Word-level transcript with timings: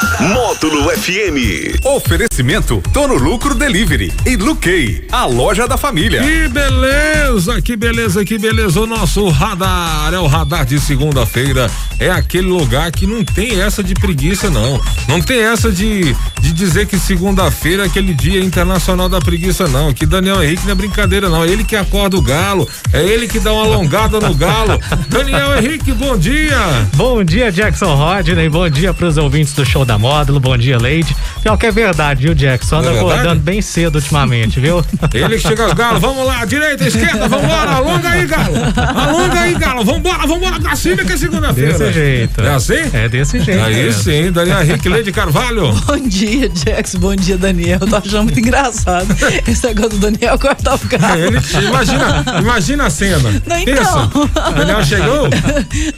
Módulo 0.00 0.90
FM. 0.90 1.84
Oferecimento 1.84 2.82
Tono 2.92 3.14
Lucro 3.16 3.54
Delivery 3.54 4.10
e 4.24 4.34
Luquei, 4.34 5.06
a 5.12 5.26
loja 5.26 5.68
da 5.68 5.76
família. 5.76 6.22
Que 6.22 6.48
beleza, 6.48 7.60
que 7.60 7.76
beleza, 7.76 8.24
que 8.24 8.38
beleza. 8.38 8.80
O 8.80 8.86
nosso 8.86 9.28
radar 9.28 10.12
é 10.12 10.18
o 10.18 10.26
radar 10.26 10.64
de 10.64 10.80
segunda-feira. 10.80 11.70
É 11.98 12.10
aquele 12.10 12.48
lugar 12.48 12.90
que 12.92 13.06
não 13.06 13.22
tem 13.22 13.60
essa 13.60 13.82
de 13.82 13.92
preguiça, 13.94 14.48
não. 14.48 14.80
Não 15.06 15.20
tem 15.20 15.40
essa 15.40 15.70
de, 15.70 16.16
de 16.40 16.52
dizer 16.52 16.86
que 16.86 16.98
segunda-feira 16.98 17.82
é 17.82 17.86
aquele 17.86 18.14
dia 18.14 18.40
internacional 18.40 19.08
da 19.08 19.20
preguiça, 19.20 19.68
não. 19.68 19.92
Que 19.92 20.06
Daniel 20.06 20.42
Henrique 20.42 20.64
não 20.64 20.72
é 20.72 20.74
brincadeira, 20.74 21.28
não. 21.28 21.44
É 21.44 21.48
ele 21.48 21.64
que 21.64 21.76
acorda 21.76 22.16
o 22.16 22.22
galo. 22.22 22.66
É 22.92 23.02
ele 23.02 23.28
que 23.28 23.38
dá 23.38 23.52
uma 23.52 23.64
alongada 23.64 24.18
no 24.18 24.34
galo. 24.34 24.80
Daniel 25.08 25.58
Henrique, 25.58 25.92
bom 25.92 26.16
dia. 26.16 26.58
Bom 26.94 27.22
dia, 27.22 27.52
Jackson 27.52 27.94
Rodney. 27.94 28.48
Bom 28.48 28.68
dia 28.70 28.94
pros 28.94 29.18
ouvintes 29.18 29.52
do 29.52 29.64
show 29.64 29.84
da 29.90 29.98
módulo. 29.98 30.38
Bom 30.38 30.56
dia, 30.56 30.78
Leide. 30.78 31.16
Pior 31.42 31.56
que 31.56 31.66
é 31.66 31.70
verdade, 31.72 32.22
viu, 32.22 32.32
Jackson? 32.32 32.76
Anda 32.76 32.92
É 32.92 32.98
acordando 33.00 33.40
bem 33.40 33.60
cedo 33.60 33.96
ultimamente, 33.96 34.60
viu? 34.60 34.84
Ele 35.12 35.36
chega 35.36 35.64
aos 35.64 35.72
galos, 35.72 36.00
vamos 36.00 36.24
lá, 36.24 36.44
direita, 36.44 36.86
esquerda, 36.86 37.26
vambora, 37.26 37.70
alonga 37.72 38.08
aí, 38.08 38.24
galo. 38.24 38.54
Alonga 38.76 39.40
aí, 39.40 39.54
galo, 39.54 39.84
vambora, 39.84 40.26
vambora 40.28 40.60
pra 40.60 40.76
cima 40.76 40.98
que 40.98 41.12
é 41.12 41.16
segunda-feira. 41.16 41.76
Desse 41.76 41.92
jeito. 41.92 42.40
É 42.40 42.54
assim? 42.54 42.74
É 42.92 43.08
desse 43.08 43.40
jeito. 43.40 43.64
Aí 43.64 43.74
mesmo. 43.74 44.02
sim, 44.02 44.30
Daniel 44.30 44.62
Henrique 44.62 44.88
Leide 44.88 45.10
Carvalho. 45.10 45.72
Bom 45.86 46.08
dia, 46.08 46.48
Jax. 46.54 46.94
Bom 46.94 47.16
dia, 47.16 47.36
Daniel. 47.36 47.78
Eu 47.80 47.88
tô 47.88 47.96
achando 47.96 48.24
muito 48.24 48.38
engraçado 48.38 49.08
esse 49.48 49.66
negócio 49.66 49.90
do 49.90 49.98
Daniel 49.98 50.38
cortar 50.38 50.76
o 50.76 50.78
carro. 50.78 51.18
É, 51.18 51.26
Ele, 51.26 51.38
imagina, 51.66 52.24
imagina 52.38 52.86
a 52.86 52.90
cena. 52.90 53.18
Não, 53.44 53.58
então. 53.58 54.08
Pensa, 54.08 54.50
Daniel 54.52 54.84
chegou. 54.84 55.28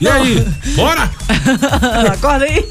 E 0.00 0.08
aí, 0.08 0.46
bora? 0.76 1.10
Acorda 2.10 2.46
aí. 2.46 2.66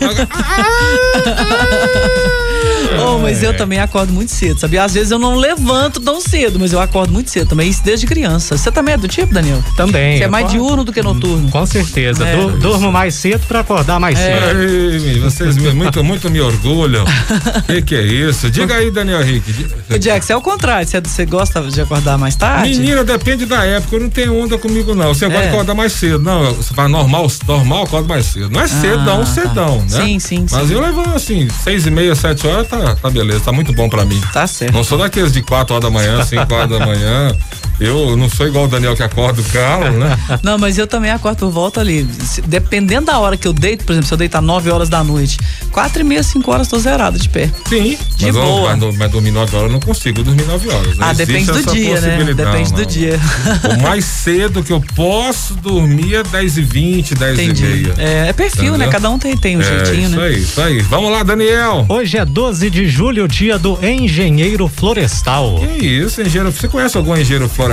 Oh, 3.03 3.17
mas 3.19 3.41
eu 3.41 3.55
também 3.55 3.79
acordo 3.79 4.11
muito 4.13 4.31
cedo, 4.31 4.59
sabia? 4.59 4.83
Às 4.83 4.93
vezes 4.93 5.11
eu 5.11 5.17
não 5.17 5.35
levanto 5.35 5.99
tão 6.01 6.19
cedo, 6.21 6.59
mas 6.59 6.73
eu 6.73 6.79
acordo 6.79 7.11
muito 7.11 7.31
cedo 7.31 7.47
também, 7.47 7.69
isso 7.69 7.81
desde 7.83 8.05
criança. 8.05 8.57
Você 8.57 8.69
também 8.71 8.93
é 8.93 8.97
do 8.97 9.07
tipo, 9.07 9.33
Daniel? 9.33 9.63
Também. 9.77 10.17
Você 10.17 10.25
é 10.25 10.27
mais 10.27 10.45
acordo- 10.45 10.63
diurno 10.65 10.83
do 10.83 10.93
que 10.93 11.01
noturno. 11.01 11.49
Com 11.49 11.65
certeza. 11.65 12.25
É. 12.27 12.35
Du- 12.35 12.59
durmo 12.59 12.91
mais 12.91 13.15
cedo 13.15 13.41
pra 13.47 13.61
acordar 13.61 13.99
mais 13.99 14.19
cedo. 14.19 14.59
Ei, 14.61 15.19
vocês 15.19 15.55
me- 15.57 15.71
muito, 15.73 16.03
muito 16.03 16.29
me 16.29 16.41
orgulham. 16.41 17.05
Que 17.65 17.81
que 17.81 17.95
é 17.95 18.01
isso? 18.03 18.49
Diga 18.51 18.75
aí, 18.75 18.91
Daniel 18.91 19.21
Henrique. 19.21 19.67
O 19.89 20.01
Jax, 20.01 20.29
é 20.29 20.35
o 20.35 20.41
contrário. 20.41 20.87
Você, 20.87 20.99
você 20.99 21.25
gosta 21.25 21.61
de 21.61 21.81
acordar 21.81 22.17
mais 22.17 22.35
tarde? 22.35 22.77
Menina, 22.77 23.03
depende 23.03 23.45
da 23.45 23.63
época. 23.63 23.95
Eu 23.95 23.99
não 24.01 24.09
tenho 24.09 24.37
onda 24.37 24.57
comigo, 24.57 24.93
não. 24.93 25.13
Você 25.13 25.25
É. 25.25 25.47
acordar 25.47 25.73
mais 25.73 25.93
cedo. 25.93 26.19
Não, 26.19 26.53
você 26.53 26.73
fala 26.73 26.89
normal, 26.89 27.31
normal, 27.47 27.83
acorda 27.83 28.07
mais 28.07 28.25
cedo. 28.25 28.49
Não 28.49 28.61
é 28.61 28.67
cedão, 28.67 29.19
tá. 29.19 29.25
cedão, 29.25 29.77
né? 29.89 30.01
Sim, 30.05 30.19
sim, 30.19 30.45
Mas 30.51 30.67
sim. 30.67 30.73
eu 30.73 30.81
levo 30.81 31.00
assim, 31.15 31.47
seis 31.49 31.85
e 31.85 31.91
meia, 31.91 32.15
sete 32.15 32.47
horas, 32.47 32.67
tá, 32.67 32.95
tá 32.95 33.09
beleza, 33.09 33.41
tá 33.41 33.51
muito 33.51 33.73
bom 33.73 33.89
pra 33.89 34.05
mim. 34.05 34.19
Tá 34.33 34.47
certo. 34.47 34.73
Não 34.73 34.83
sou 34.83 34.97
daqueles 34.97 35.31
de 35.31 35.41
quatro 35.41 35.75
horas 35.75 35.83
da 35.83 35.89
manhã, 35.89 36.23
cinco 36.23 36.53
horas 36.53 36.69
da 36.69 36.85
manhã. 36.85 37.35
Eu 37.81 38.15
não 38.15 38.29
sou 38.29 38.47
igual 38.47 38.65
o 38.65 38.67
Daniel 38.67 38.95
que 38.95 39.01
acorda 39.03 39.41
o 39.41 39.43
carro, 39.45 39.89
né? 39.97 40.17
Não, 40.43 40.57
mas 40.57 40.77
eu 40.77 40.85
também 40.85 41.09
acordo 41.09 41.37
por 41.37 41.49
volta 41.49 41.79
ali. 41.81 42.07
Dependendo 42.47 43.07
da 43.07 43.17
hora 43.19 43.35
que 43.35 43.47
eu 43.47 43.53
deito, 43.53 43.83
por 43.85 43.93
exemplo, 43.93 44.07
se 44.07 44.13
eu 44.13 44.17
deitar 44.17 44.41
9 44.41 44.69
horas 44.69 44.87
da 44.87 45.03
noite, 45.03 45.39
quatro 45.71 46.01
e 46.01 46.03
meia, 46.03 46.21
cinco 46.21 46.51
horas 46.51 46.67
tô 46.67 46.77
zerado 46.77 47.17
de 47.17 47.27
pé. 47.27 47.49
Sim. 47.67 47.97
De 48.17 48.25
mas 48.27 48.35
eu- 48.35 48.41
boa. 48.41 48.69
mas, 48.69 48.79
não- 48.79 48.93
mas 48.93 49.11
dormir 49.11 49.31
nove 49.31 49.55
horas 49.55 49.67
eu 49.69 49.73
não 49.73 49.79
consigo 49.79 50.21
dormir 50.23 50.43
nove 50.45 50.69
horas. 50.69 50.95
Não 50.97 51.07
Ah, 51.07 51.13
depende 51.13 51.51
do 51.51 51.71
dia, 51.73 51.99
né? 52.01 52.33
Depende 52.35 52.71
do 52.73 52.79
não. 52.81 52.85
dia. 52.85 53.19
O 53.77 53.81
mais 53.81 54.05
cedo 54.05 54.61
que 54.63 54.71
eu 54.71 54.81
posso 54.95 55.55
dormir 55.55 56.15
é 56.15 56.23
10 56.23 56.57
e 56.57 56.61
20, 56.61 57.15
10 57.15 57.39
Entendi. 57.39 57.63
e 57.65 57.67
meia. 57.67 57.93
É, 57.97 58.27
é 58.29 58.33
perfil, 58.33 58.63
né? 58.73 58.85
Entendeu? 58.85 58.89
Cada 58.91 59.09
um 59.09 59.17
tem, 59.17 59.35
tem 59.35 59.57
um 59.57 59.61
É, 59.61 59.63
jeitinho, 59.63 60.07
isso 60.09 60.15
né? 60.19 60.25
aí, 60.27 60.39
isso 60.39 60.61
aí. 60.61 60.81
Vamos 60.81 61.11
lá, 61.11 61.23
Daniel. 61.23 61.85
Hoje 61.89 62.17
é 62.17 62.25
12 62.25 62.69
de 62.69 62.87
julho, 62.87 63.27
dia 63.27 63.57
do 63.57 63.79
engenheiro 63.83 64.67
florestal. 64.67 65.59
Que 65.79 65.85
isso, 65.87 66.21
engenheiro? 66.21 66.51
Você 66.51 66.67
conhece 66.67 66.95
algum 66.95 67.15
engenheiro 67.17 67.49
florestal? 67.49 67.70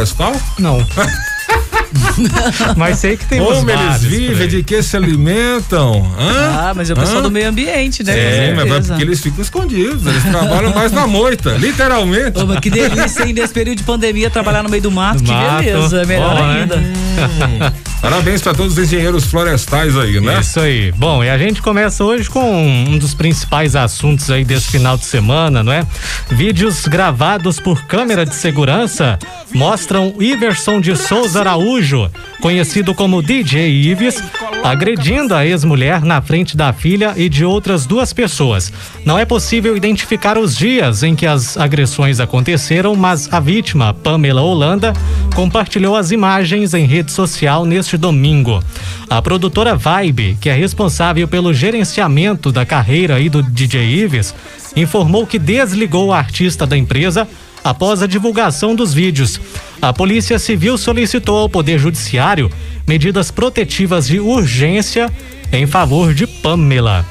Não. 0.58 0.84
Mas 2.76 2.98
sei 2.98 3.16
que 3.16 3.24
tem 3.26 3.40
Como 3.40 3.70
eles 3.70 4.02
vivem, 4.02 4.48
de 4.48 4.62
que 4.62 4.82
se 4.82 4.96
alimentam? 4.96 6.04
Hã? 6.18 6.68
Ah, 6.70 6.72
mas 6.74 6.90
é 6.90 6.92
o 6.92 6.96
pessoal 6.96 7.18
Hã? 7.18 7.22
do 7.22 7.30
meio 7.30 7.48
ambiente, 7.48 8.02
né? 8.04 8.48
É, 8.48 8.54
mas 8.54 8.70
é 8.70 8.80
porque 8.80 9.02
eles 9.04 9.20
ficam 9.20 9.40
escondidos, 9.40 10.04
eles 10.06 10.22
trabalham 10.24 10.74
mais 10.74 10.90
na 10.92 11.06
moita, 11.06 11.52
literalmente. 11.52 12.38
Ô, 12.38 12.60
que 12.60 12.68
delícia, 12.70 13.24
hein? 13.24 13.32
Nesse 13.32 13.54
período 13.54 13.78
de 13.78 13.84
pandemia, 13.84 14.28
trabalhar 14.30 14.62
no 14.62 14.68
meio 14.68 14.82
do 14.82 14.90
mato, 14.90 15.18
Do 15.18 15.24
que 15.24 15.30
mato. 15.30 15.62
beleza. 15.64 16.04
Melhor 16.04 16.36
Bom, 16.36 16.46
né? 16.46 16.60
ainda. 16.60 17.72
Parabéns 18.00 18.40
para 18.40 18.54
todos 18.54 18.78
os 18.78 18.84
engenheiros 18.84 19.24
florestais 19.24 19.96
aí, 19.96 20.20
né? 20.20 20.38
Isso 20.40 20.60
aí. 20.60 20.92
Bom, 20.92 21.22
e 21.24 21.28
a 21.28 21.36
gente 21.36 21.60
começa 21.60 22.04
hoje 22.04 22.30
com 22.30 22.86
um 22.88 22.96
dos 22.96 23.12
principais 23.12 23.74
assuntos 23.74 24.30
aí 24.30 24.44
desse 24.44 24.68
final 24.70 24.96
de 24.96 25.04
semana, 25.04 25.64
não 25.64 25.72
é? 25.72 25.84
Vídeos 26.30 26.86
gravados 26.86 27.58
por 27.58 27.86
câmera 27.86 28.24
de 28.24 28.36
segurança 28.36 29.18
mostram 29.52 30.14
Iverson 30.20 30.80
de 30.80 30.94
Souza 30.94 31.40
Araújo, 31.40 32.08
conhecido 32.40 32.94
como 32.94 33.22
DJ 33.22 33.68
Ives, 33.68 34.22
agredindo 34.62 35.34
a 35.34 35.44
ex-mulher 35.44 36.02
na 36.02 36.20
frente 36.20 36.56
da 36.56 36.72
filha 36.72 37.14
e 37.16 37.28
de 37.28 37.44
outras 37.44 37.84
duas 37.84 38.12
pessoas. 38.12 38.72
Não 39.04 39.18
é 39.18 39.24
possível 39.24 39.76
identificar 39.76 40.38
os 40.38 40.56
dias 40.56 41.02
em 41.02 41.16
que 41.16 41.26
as 41.26 41.56
agressões 41.56 42.20
aconteceram, 42.20 42.94
mas 42.94 43.32
a 43.32 43.40
vítima, 43.40 43.92
Pamela 43.92 44.42
Holanda, 44.42 44.92
compartilhou 45.34 45.96
as 45.96 46.10
imagens 46.10 46.74
em 46.74 46.84
rede 46.84 47.10
social 47.10 47.64
neste 47.64 47.87
domingo. 47.96 48.62
A 49.08 49.22
produtora 49.22 49.76
Vibe, 49.76 50.36
que 50.40 50.50
é 50.50 50.54
responsável 50.54 51.26
pelo 51.26 51.54
gerenciamento 51.54 52.52
da 52.52 52.66
carreira 52.66 53.14
aí 53.14 53.28
do 53.28 53.42
DJ 53.42 54.02
Ives, 54.04 54.34
informou 54.76 55.26
que 55.26 55.38
desligou 55.38 56.08
o 56.08 56.12
artista 56.12 56.66
da 56.66 56.76
empresa 56.76 57.26
após 57.64 58.02
a 58.02 58.06
divulgação 58.06 58.74
dos 58.74 58.92
vídeos. 58.92 59.40
A 59.80 59.92
Polícia 59.92 60.38
Civil 60.38 60.76
solicitou 60.76 61.38
ao 61.38 61.48
Poder 61.48 61.78
Judiciário 61.78 62.50
medidas 62.86 63.30
protetivas 63.30 64.06
de 64.06 64.18
urgência 64.18 65.10
em 65.52 65.66
favor 65.66 66.14
de 66.14 66.26
Pamela. 66.26 67.04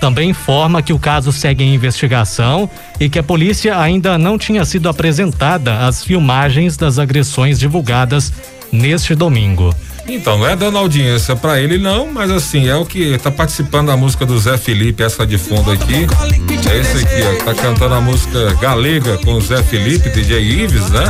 Também 0.00 0.30
informa 0.30 0.80
que 0.80 0.92
o 0.92 0.98
caso 0.98 1.32
segue 1.32 1.64
em 1.64 1.74
investigação 1.74 2.70
e 3.00 3.08
que 3.08 3.18
a 3.18 3.22
polícia 3.22 3.80
ainda 3.80 4.16
não 4.16 4.38
tinha 4.38 4.64
sido 4.64 4.88
apresentada 4.88 5.86
as 5.86 6.04
filmagens 6.04 6.76
das 6.76 6.98
agressões 6.98 7.58
divulgadas 7.58 8.32
neste 8.70 9.14
domingo. 9.14 9.74
Então, 10.08 10.38
não 10.38 10.46
é 10.48 10.56
dando 10.56 10.78
audiência 10.78 11.36
pra 11.36 11.60
ele 11.60 11.76
não, 11.78 12.10
mas 12.10 12.30
assim, 12.30 12.66
é 12.68 12.74
o 12.74 12.84
que 12.84 13.18
tá 13.18 13.30
participando 13.30 13.88
da 13.88 13.96
música 13.96 14.24
do 14.24 14.38
Zé 14.38 14.56
Felipe, 14.56 15.02
essa 15.02 15.26
de 15.26 15.36
fundo 15.36 15.70
aqui. 15.70 16.06
É 16.70 16.78
esse 16.78 17.04
aqui, 17.04 17.22
ó, 17.40 17.44
tá 17.44 17.54
cantando 17.54 17.94
a 17.94 18.00
música 18.00 18.54
galega 18.54 19.18
com 19.18 19.34
o 19.34 19.40
Zé 19.40 19.62
Felipe, 19.62 20.08
DJ 20.08 20.40
Ives, 20.64 20.88
né? 20.90 21.04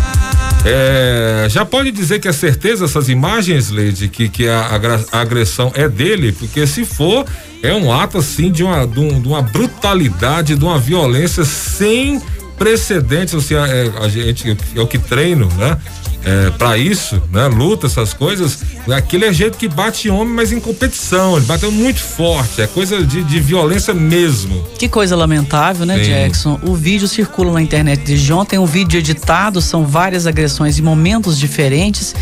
É, 0.65 1.47
já 1.49 1.65
pode 1.65 1.93
dizer 1.93 2.19
que 2.19 2.27
é 2.27 2.33
certeza 2.33 2.85
essas 2.87 3.09
imagens, 3.09 3.71
Leide, 3.71 4.09
que, 4.09 4.29
que 4.29 4.49
a, 4.49 4.69
a 5.13 5.21
agressão 5.21 5.71
é 5.75 5.89
dele, 5.89 6.33
porque 6.33 6.67
se 6.67 6.85
for, 6.85 7.25
é 7.63 7.73
um 7.73 7.93
ato 7.93 8.19
assim 8.19 8.51
de 8.51 8.65
uma, 8.65 8.85
de, 8.87 8.99
um- 8.99 9.21
de 9.21 9.29
uma 9.29 9.41
brutalidade, 9.41 10.57
de 10.57 10.65
uma 10.65 10.79
violência 10.79 11.45
sem 11.45 12.21
precedentes, 12.59 13.35
assim, 13.35 13.55
é, 13.55 13.93
a 14.01 14.09
gente, 14.09 14.57
eu 14.75 14.87
que 14.87 14.99
treino, 14.99 15.49
né? 15.57 15.79
É, 16.25 16.51
para 16.51 16.77
isso, 16.77 17.23
né? 17.33 17.47
Luta, 17.47 17.87
essas 17.87 18.13
coisas. 18.13 18.59
Aquele 18.95 19.25
é 19.25 19.33
jeito 19.33 19.57
que 19.57 19.69
bate 19.69 20.11
homem, 20.11 20.35
mas 20.35 20.53
em 20.53 20.59
competição. 20.59 21.37
Ele 21.37 21.47
bateu 21.47 21.71
muito 21.71 22.01
forte. 22.01 22.61
É 22.61 22.67
coisa 22.67 23.03
de, 23.05 23.23
de 23.23 23.41
violência 23.41 23.95
mesmo. 23.95 24.63
Que 24.79 24.89
coisa 24.89 25.15
lamentável, 25.15 25.87
né, 25.87 25.97
Sim. 25.97 26.11
Jackson? 26.11 26.61
O 26.65 26.75
vídeo 26.75 27.07
circula 27.07 27.53
na 27.53 27.63
internet 27.63 28.03
desde 28.05 28.33
ontem, 28.33 28.59
um 28.59 28.67
vídeo 28.67 28.99
editado, 28.99 29.63
são 29.63 29.87
várias 29.87 30.27
agressões 30.27 30.79
em 30.79 30.83
momentos 30.83 31.39
diferentes. 31.39 32.15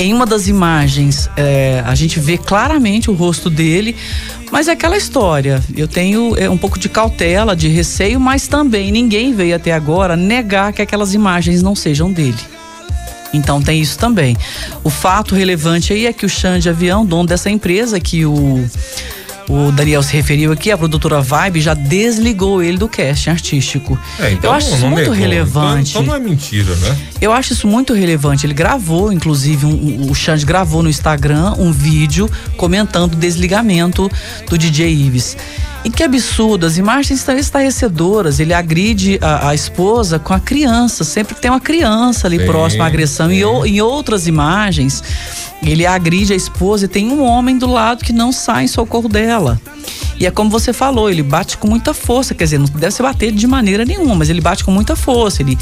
Em 0.00 0.14
uma 0.14 0.24
das 0.24 0.46
imagens, 0.46 1.28
é, 1.36 1.82
a 1.84 1.92
gente 1.96 2.20
vê 2.20 2.38
claramente 2.38 3.10
o 3.10 3.14
rosto 3.14 3.50
dele, 3.50 3.96
mas 4.52 4.68
é 4.68 4.72
aquela 4.72 4.96
história. 4.96 5.60
Eu 5.76 5.88
tenho 5.88 6.36
é, 6.36 6.48
um 6.48 6.56
pouco 6.56 6.78
de 6.78 6.88
cautela, 6.88 7.56
de 7.56 7.66
receio, 7.66 8.20
mas 8.20 8.46
também 8.46 8.92
ninguém 8.92 9.34
veio 9.34 9.56
até 9.56 9.72
agora 9.72 10.16
negar 10.16 10.72
que 10.72 10.80
aquelas 10.80 11.14
imagens 11.14 11.62
não 11.62 11.74
sejam 11.74 12.12
dele. 12.12 12.38
Então 13.34 13.60
tem 13.60 13.80
isso 13.80 13.98
também. 13.98 14.36
O 14.84 14.88
fato 14.88 15.34
relevante 15.34 15.92
aí 15.92 16.06
é 16.06 16.12
que 16.12 16.24
o 16.24 16.28
Xande 16.28 16.68
Avião, 16.68 17.04
dono 17.04 17.26
dessa 17.26 17.50
empresa 17.50 17.98
que 17.98 18.24
o, 18.24 18.64
o 19.48 19.72
Daniel 19.72 20.02
se 20.02 20.12
referiu 20.12 20.52
aqui, 20.52 20.70
a 20.70 20.76
produtora 20.78 21.20
Vibe 21.22 21.60
já 21.60 21.72
desligou 21.74 22.62
ele 22.62 22.76
do 22.78 22.88
casting 22.88 23.30
artístico. 23.30 23.98
É, 24.20 24.32
então 24.32 24.50
Eu 24.50 24.56
acho 24.56 24.74
isso 24.74 24.86
muito 24.86 24.98
negou. 25.10 25.14
relevante. 25.14 25.90
Então, 25.90 26.02
então 26.02 26.02
não 26.02 26.14
é 26.14 26.20
mentira, 26.20 26.74
né? 26.76 26.96
Eu 27.20 27.32
acho 27.32 27.52
isso 27.54 27.66
muito 27.66 27.92
relevante. 27.94 28.44
Ele 28.46 28.54
gravou, 28.54 29.12
inclusive, 29.12 29.64
um- 29.66 30.10
o 30.10 30.14
Xande 30.14 30.44
gravou 30.44 30.82
no 30.82 30.88
Instagram 30.90 31.54
um 31.58 31.72
vídeo 31.72 32.30
comentando 32.56 33.14
o 33.14 33.16
desligamento 33.16 34.10
do 34.48 34.58
DJ 34.58 34.92
Ives. 34.92 35.36
E 35.84 35.90
que 35.90 36.02
absurdo, 36.02 36.66
as 36.66 36.76
imagens 36.76 37.20
estão 37.20 37.36
estarrecedoras. 37.38 38.40
Ele 38.40 38.52
agride 38.52 39.18
a, 39.22 39.48
a 39.50 39.54
esposa 39.54 40.18
com 40.18 40.34
a 40.34 40.40
criança, 40.40 41.04
sempre 41.04 41.34
tem 41.36 41.50
uma 41.50 41.60
criança 41.60 42.26
ali 42.26 42.38
Sim, 42.40 42.46
próxima 42.46 42.84
à 42.84 42.86
agressão. 42.88 43.32
E 43.32 43.44
o- 43.44 43.64
em 43.64 43.80
outras 43.80 44.26
imagens, 44.26 45.02
ele 45.62 45.86
agride 45.86 46.32
a 46.32 46.36
esposa 46.36 46.84
e 46.84 46.88
tem 46.88 47.08
um 47.10 47.22
homem 47.22 47.56
do 47.56 47.66
lado 47.66 48.04
que 48.04 48.12
não 48.12 48.32
sai 48.32 48.64
em 48.64 48.68
socorro 48.68 49.08
dela. 49.08 49.58
E 50.20 50.26
é 50.26 50.30
como 50.30 50.50
você 50.50 50.72
falou, 50.72 51.08
ele 51.08 51.22
bate 51.22 51.56
com 51.56 51.68
muita 51.68 51.94
força, 51.94 52.34
quer 52.34 52.44
dizer, 52.44 52.58
não 52.58 52.66
deve 52.66 52.90
se 52.92 53.02
bater 53.02 53.30
de 53.32 53.46
maneira 53.46 53.84
nenhuma, 53.84 54.14
mas 54.16 54.28
ele 54.28 54.40
bate 54.40 54.64
com 54.64 54.70
muita 54.70 54.96
força. 54.96 55.42
Ele, 55.42 55.56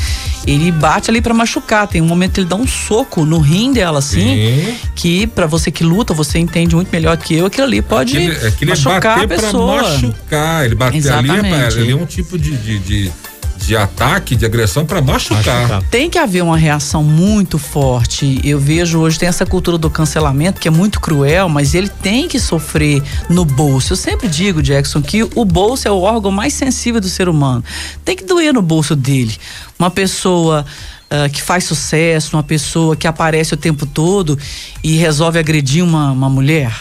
ele 0.47 0.73
bate 0.73 1.11
ali 1.11 1.21
pra 1.21 1.35
machucar. 1.35 1.87
Tem 1.87 2.01
um 2.01 2.07
momento 2.07 2.33
que 2.35 2.41
ele 2.41 2.49
dá 2.49 2.57
um 2.57 2.67
soco 2.67 3.25
no 3.25 3.39
rim 3.39 3.73
dela, 3.73 3.99
assim, 3.99 4.21
Sim. 4.21 4.75
que 4.95 5.27
pra 5.27 5.47
você 5.47 5.71
que 5.71 5.85
luta, 5.85 6.15
você 6.15 6.39
entende 6.39 6.75
muito 6.75 6.91
melhor 6.91 7.17
que 7.17 7.35
eu, 7.35 7.47
aquilo 7.47 7.67
ali 7.67 7.83
pode 7.83 8.17
é 8.17 8.53
machucar 8.67 8.97
a 8.97 9.15
bater 9.17 9.29
pra 9.29 9.37
pessoa. 9.39 9.83
machucar. 9.83 10.65
Ele 10.65 10.75
bater 10.75 11.13
ali, 11.13 11.31
é, 11.31 11.33
Exatamente. 11.33 11.79
ali 11.79 11.91
é 11.91 11.97
um 11.97 12.07
tipo 12.07 12.39
de, 12.39 12.57
de, 12.57 12.79
de, 12.79 13.13
de 13.59 13.77
ataque, 13.77 14.37
de 14.37 14.45
agressão 14.45 14.85
pra 14.85 15.01
machucar. 15.01 15.37
Machucar. 15.37 15.83
Tem 15.91 16.09
que 16.09 16.19
haver 16.19 16.43
uma 16.43 16.57
reação 16.57 17.03
muito 17.03 17.59
forte. 17.59 18.41
Eu 18.45 18.59
vejo 18.59 18.99
hoje 18.99 19.19
tem 19.19 19.29
essa 19.29 19.47
cultura 19.47 19.79
do 19.79 19.91
cancelamento 19.91 20.61
que 20.61 20.69
é 20.69 20.71
muito 20.71 21.01
cruel, 21.01 21.49
mas 21.49 21.75
ele 21.75 21.89
tem 21.89 22.29
que 22.29 22.39
sofrer 22.39 23.03
no 23.29 23.45
bolso. 23.45 23.93
Eu 23.93 23.97
sempre 23.97 24.29
digo, 24.29 24.63
Jackson, 24.63 25.03
que 25.03 25.23
o 25.23 25.45
bolso 25.45 25.89
é 25.89 25.91
o 25.91 26.01
órgão 26.01 26.31
mais 26.31 26.53
sensível 26.53 27.01
do 27.01 27.09
ser 27.09 27.29
humano. 27.29 27.65
Tem 28.05 28.17
que 28.17 28.25
doer 28.25 28.53
no 28.53 28.63
bolso 28.63 28.95
dele. 28.95 29.37
Uma 29.79 29.91
pessoa 29.91 30.65
ah, 31.09 31.29
que 31.29 31.41
faz 31.41 31.65
sucesso, 31.65 32.37
uma 32.37 32.43
pessoa 32.43 32.97
que 32.97 33.07
aparece 33.07 33.55
o 33.55 33.57
tempo 33.57 33.87
todo 33.87 34.37
e 34.83 34.97
resolve 34.97 35.39
agredir 35.39 35.85
uma, 35.85 36.11
uma 36.11 36.29
mulher. 36.29 36.75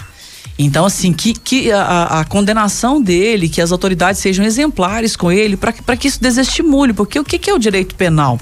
Então, 0.57 0.85
assim, 0.85 1.11
que, 1.11 1.33
que 1.33 1.69
a- 1.69 2.19
a, 2.21 2.23
condenação 2.23 3.01
dele, 3.01 3.49
que 3.49 3.59
as 3.61 3.73
autoridades 3.73 4.21
sejam 4.21 4.45
exemplares 4.45 5.13
com 5.17 5.29
ele, 5.29 5.57
para 5.57 5.97
que 5.97 6.07
isso 6.07 6.21
desestimule. 6.21 6.93
Porque 6.93 7.19
o 7.19 7.25
que, 7.25 7.37
que 7.37 7.49
é 7.49 7.53
o 7.53 7.59
direito 7.59 7.93
penal? 7.95 8.39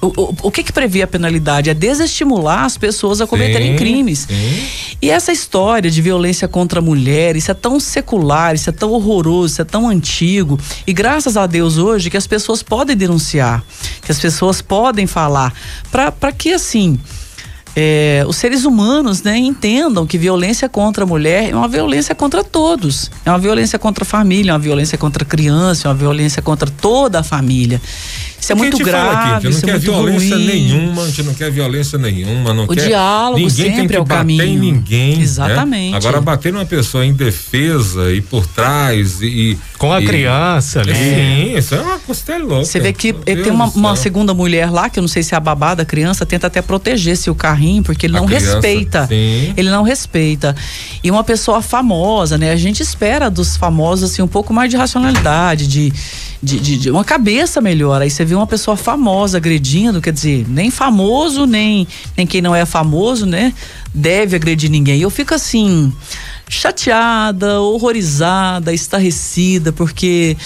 O, 0.00 0.06
o, 0.08 0.36
o 0.42 0.50
que, 0.50 0.64
que 0.64 0.72
prevê 0.72 1.02
a 1.02 1.06
penalidade? 1.06 1.70
É 1.70 1.74
desestimular 1.74 2.64
as 2.64 2.76
pessoas 2.76 3.20
a 3.20 3.28
cometerem 3.28 3.72
Sim, 3.72 3.76
crimes. 3.76 4.26
sim. 4.28 4.66
E 5.00 5.08
essa 5.08 5.30
história 5.30 5.88
de 5.88 6.02
violência 6.02 6.48
contra 6.48 6.80
a 6.80 6.82
mulher, 6.82 7.36
isso 7.36 7.50
é 7.50 7.54
tão 7.54 7.78
secular, 7.78 8.54
isso 8.56 8.68
é 8.68 8.72
tão 8.72 8.90
horroroso, 8.90 9.52
isso 9.54 9.62
é 9.62 9.64
tão 9.64 9.88
antigo. 9.88 10.58
E 10.84 10.92
graças 10.92 11.36
a 11.36 11.46
Deus 11.46 11.78
hoje 11.78 12.10
que 12.10 12.16
as 12.16 12.26
pessoas 12.26 12.60
podem 12.62 12.96
denunciar, 12.96 13.62
que 14.04 14.10
as 14.10 14.18
pessoas 14.18 14.60
podem 14.60 15.06
falar, 15.06 15.54
para 15.92 16.32
que 16.32 16.52
assim. 16.52 16.98
É, 17.74 18.24
os 18.26 18.36
seres 18.36 18.64
humanos 18.64 19.22
né, 19.22 19.38
entendam 19.38 20.06
que 20.06 20.18
violência 20.18 20.68
contra 20.68 21.04
a 21.04 21.06
mulher 21.06 21.50
é 21.50 21.54
uma 21.56 21.68
violência 21.68 22.14
contra 22.14 22.44
todos. 22.44 23.10
É 23.24 23.30
uma 23.30 23.38
violência 23.38 23.78
contra 23.78 24.04
a 24.04 24.06
família, 24.06 24.50
é 24.50 24.52
uma 24.52 24.58
violência 24.58 24.98
contra 24.98 25.22
a 25.22 25.26
criança, 25.26 25.86
é 25.86 25.90
uma 25.90 25.96
violência 25.96 26.42
contra 26.42 26.70
toda 26.70 27.20
a 27.20 27.22
família. 27.22 27.80
Isso 28.38 28.50
é 28.50 28.54
muito 28.56 28.74
aqui, 28.74 28.82
grave, 28.84 29.48
isso 29.50 29.58
é 29.60 29.62
quer 29.62 29.72
muito 29.74 29.84
violência 29.84 30.34
ruim. 30.34 30.46
nenhuma, 30.46 31.02
a 31.02 31.06
gente 31.06 31.22
não 31.22 31.32
quer 31.34 31.48
violência 31.52 31.96
nenhuma, 31.96 32.52
não 32.52 32.64
O 32.64 32.68
quer. 32.74 32.88
diálogo 32.88 33.36
ninguém 33.38 33.50
sempre 33.50 33.76
tem 33.76 33.86
que 33.88 33.94
é 33.96 34.00
o 34.00 34.04
bater 34.04 34.18
caminho. 34.18 34.42
em 34.42 34.58
ninguém. 34.58 35.16
né? 35.18 35.22
Exatamente. 35.22 35.94
Agora 35.96 36.20
bater 36.20 36.52
numa 36.52 36.66
pessoa 36.66 37.06
em 37.06 37.12
defesa 37.12 38.12
e 38.12 38.20
por 38.20 38.44
trás 38.44 39.22
e 39.22 39.56
Com 39.78 39.92
a 39.92 40.02
e- 40.02 40.04
criança 40.06 40.80
ali. 40.80 40.92
Sim, 40.92 41.56
isso 41.56 41.76
é 41.76 41.80
uma 41.82 42.00
costela 42.00 42.44
louca. 42.44 42.64
Você 42.64 42.80
vê 42.80 42.92
que 42.92 43.12
tem 43.12 43.48
uma, 43.48 43.68
do 43.68 43.78
uma 43.78 43.94
segunda 43.94 44.34
mulher 44.34 44.72
lá, 44.72 44.90
que 44.90 44.98
eu 44.98 45.02
não 45.02 45.08
sei 45.08 45.22
se 45.22 45.34
é 45.34 45.36
a 45.36 45.40
babá 45.40 45.76
da 45.76 45.84
criança, 45.84 46.26
tenta 46.26 46.48
até 46.48 46.60
proteger 46.60 47.16
seu 47.16 47.36
carrinho, 47.62 47.82
porque 47.82 48.06
ele 48.06 48.16
A 48.16 48.20
não 48.20 48.26
criança, 48.26 48.46
respeita. 48.54 49.06
sim. 49.06 49.54
Ele 49.56 49.70
não 49.70 49.82
respeita. 49.82 50.54
E 51.02 51.10
uma 51.10 51.22
pessoa 51.24 51.62
famosa, 51.62 52.36
né? 52.36 52.50
A 52.50 52.56
gente 52.56 52.82
espera 52.82 53.30
dos 53.30 53.56
famosos, 53.56 54.10
assim, 54.10 54.22
um 54.22 54.28
pouco 54.28 54.52
mais 54.52 54.70
de 54.70 54.76
racionalidade, 54.76 55.66
de, 55.66 55.92
de, 56.42 56.58
de- 56.60 56.78
de 56.78 56.90
uma 56.90 57.04
cabeça 57.04 57.60
melhor. 57.60 58.02
Aí 58.02 58.10
você 58.10 58.24
vê 58.24 58.34
uma 58.34 58.46
pessoa 58.46 58.76
famosa 58.76 59.36
agredindo, 59.38 60.00
quer 60.00 60.12
dizer, 60.12 60.44
nem 60.48 60.70
famoso, 60.70 61.46
nem, 61.46 61.86
nem 62.16 62.26
quem 62.26 62.40
não 62.42 62.54
é 62.54 62.66
famoso, 62.66 63.24
né? 63.26 63.52
Deve 63.94 64.36
agredir 64.36 64.70
ninguém. 64.70 64.98
E 64.98 65.02
eu 65.02 65.10
fico 65.10 65.34
assim, 65.34 65.92
chateada, 66.48 67.60
horrorizada, 67.60 68.72
estarrecida, 68.72 69.72
porque. 69.72 70.36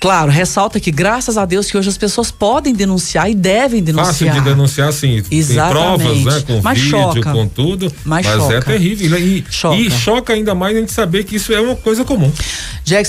Claro, 0.00 0.30
ressalta 0.30 0.78
que 0.78 0.90
graças 0.90 1.36
a 1.38 1.44
Deus 1.44 1.70
que 1.70 1.76
hoje 1.76 1.88
as 1.88 1.96
pessoas 1.98 2.30
podem 2.30 2.74
denunciar 2.74 3.30
e 3.30 3.34
devem 3.34 3.80
Fácil 3.84 4.26
denunciar. 4.26 4.34
de 4.34 4.40
denunciar, 4.40 4.92
sim. 4.92 5.22
Tem 5.22 5.38
Exatamente. 5.38 6.02
provas, 6.02 6.24
né? 6.24 6.44
Com 6.46 6.60
Mas 6.62 6.78
vídeo, 6.78 6.90
choca. 6.90 7.32
com 7.32 7.48
tudo. 7.48 7.92
Mas 8.04 8.26
é 8.26 8.36
choca. 8.36 8.60
terrível. 8.62 9.18
E, 9.18 9.44
Choca. 9.50 9.76
e 9.76 9.90
choca 9.90 10.32
ainda 10.32 10.54
mais 10.54 10.76
a 10.76 10.80
gente 10.80 10.92
saber 10.92 11.24
que 11.24 11.36
isso 11.36 11.52
é 11.52 11.60
uma 11.60 11.76
coisa 11.76 12.04
comum. 12.04 12.30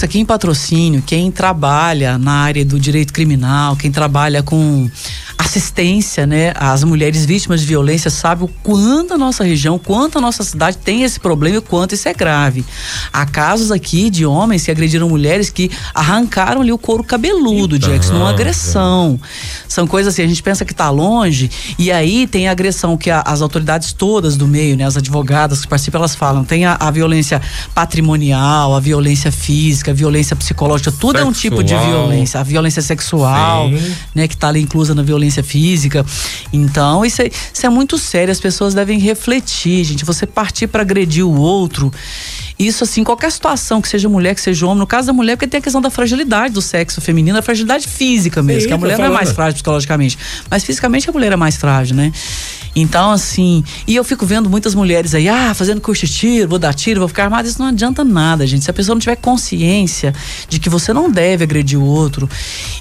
Aqui 0.03 0.19
em 0.19 0.25
patrocínio, 0.25 1.03
quem 1.05 1.29
trabalha 1.31 2.17
na 2.17 2.31
área 2.31 2.65
do 2.65 2.79
direito 2.79 3.13
criminal, 3.13 3.75
quem 3.75 3.91
trabalha 3.91 4.41
com 4.41 4.89
assistência, 5.37 6.25
né, 6.25 6.51
às 6.55 6.83
mulheres 6.83 7.25
vítimas 7.25 7.61
de 7.61 7.67
violência, 7.67 8.09
sabe 8.09 8.43
o 8.43 8.47
quanto 8.63 9.13
a 9.13 9.17
nossa 9.17 9.43
região, 9.43 9.77
quanto 9.77 10.17
a 10.17 10.21
nossa 10.21 10.43
cidade 10.43 10.77
tem 10.77 11.03
esse 11.03 11.19
problema 11.19 11.55
e 11.55 11.59
o 11.59 11.61
quanto 11.61 11.93
isso 11.93 12.09
é 12.09 12.13
grave. 12.13 12.65
Há 13.13 13.25
casos 13.25 13.71
aqui 13.71 14.09
de 14.09 14.25
homens 14.25 14.65
que 14.65 14.71
agrediram 14.71 15.07
mulheres 15.07 15.49
que 15.49 15.69
arrancaram 15.93 16.61
ali 16.61 16.71
o 16.71 16.76
couro 16.77 17.03
cabeludo, 17.03 17.75
Então, 17.77 17.89
Jax, 17.89 18.09
numa 18.09 18.29
agressão. 18.29 19.19
São 19.67 19.85
coisas 19.87 20.13
assim, 20.13 20.23
a 20.23 20.27
gente 20.27 20.41
pensa 20.43 20.63
que 20.65 20.73
tá 20.73 20.89
longe, 20.89 21.49
e 21.77 21.91
aí 21.91 22.25
tem 22.27 22.47
a 22.47 22.51
agressão 22.51 22.97
que 22.97 23.09
a- 23.09 23.21
as 23.25 23.41
autoridades 23.41 23.93
todas 23.93 24.35
do 24.37 24.47
meio, 24.47 24.75
né, 24.77 24.85
as 24.85 24.97
advogadas 24.97 25.61
que 25.61 25.67
participam, 25.67 25.99
elas 25.99 26.15
falam, 26.15 26.43
tem 26.43 26.65
a, 26.65 26.75
a 26.79 26.89
violência 26.91 27.41
patrimonial, 27.73 28.75
a 28.75 28.79
violência 28.79 29.31
física, 29.31 29.91
a 29.91 29.93
violência 29.93 30.35
psicológica, 30.35 30.91
tudo 30.91 31.19
é 31.19 31.23
um 31.23 31.31
tipo 31.31 31.63
de 31.63 31.69
Sexual. 31.71 31.89
violência, 32.07 32.39
a 32.39 32.43
violência 32.43 32.81
sexual, 32.81 33.69
Sim. 33.69 33.95
né, 34.13 34.27
que 34.27 34.33
está 34.35 34.49
ali 34.49 34.61
inclusa 34.61 34.93
na 34.93 35.01
violência 35.03 35.43
física. 35.43 36.05
Então, 36.51 37.05
isso 37.05 37.21
é, 37.21 37.29
isso 37.53 37.65
é 37.65 37.69
muito 37.69 37.97
sério, 37.97 38.31
as 38.31 38.39
pessoas 38.39 38.73
devem 38.73 38.99
refletir, 38.99 39.83
gente, 39.83 40.03
você 40.05 40.25
partir 40.25 40.67
para 40.67 40.81
agredir 40.81 41.25
o 41.25 41.35
outro. 41.39 41.91
Isso 42.59 42.83
assim, 42.83 43.03
qualquer 43.03 43.31
situação, 43.31 43.81
que 43.81 43.87
seja 43.87 44.09
mulher, 44.09 44.33
que 44.33 44.41
seja 44.41 44.65
homem, 44.65 44.79
no 44.79 44.87
caso 44.87 45.07
da 45.07 45.13
mulher, 45.13 45.35
porque 45.35 45.47
tem 45.47 45.59
a 45.59 45.61
questão 45.61 45.79
da 45.79 45.91
fragilidade 45.91 46.53
do 46.53 46.61
sexo 46.61 46.99
feminino, 46.99 47.37
a 47.37 47.41
fragilidade 47.41 47.87
física 47.87 48.41
mesmo, 48.41 48.61
Sim, 48.61 48.67
que 48.67 48.73
a 48.73 48.77
mulher 48.77 48.97
não 48.97 49.05
é 49.05 49.09
mais 49.09 49.31
frágil 49.31 49.53
psicologicamente, 49.53 50.17
mas 50.49 50.63
fisicamente 50.63 51.07
a 51.09 51.13
mulher 51.13 51.31
é 51.31 51.35
mais 51.35 51.55
frágil, 51.55 51.95
né? 51.95 52.11
Então, 52.79 53.11
assim, 53.11 53.63
e 53.87 53.95
eu 53.95 54.03
fico 54.03 54.25
vendo 54.25 54.49
muitas 54.49 54.75
mulheres 54.75 55.15
aí, 55.15 55.27
ah, 55.27 55.53
fazendo 55.53 55.81
curso 55.81 56.05
de 56.05 56.13
tiro, 56.13 56.47
vou 56.47 56.59
dar 56.59 56.73
tiro, 56.73 56.99
vou 56.99 57.07
ficar 57.07 57.23
armada, 57.23 57.47
isso 57.47 57.59
não 57.59 57.69
adianta 57.69 58.03
nada, 58.03 58.45
gente. 58.45 58.63
Se 58.63 58.69
a 58.69 58.73
pessoa 58.73 58.93
não 58.93 58.99
tiver 58.99 59.15
consciência 59.15 60.13
de 60.47 60.59
que 60.59 60.69
você 60.69 60.93
não 60.93 61.09
deve 61.09 61.43
agredir 61.43 61.79
o 61.79 61.83
outro. 61.83 62.29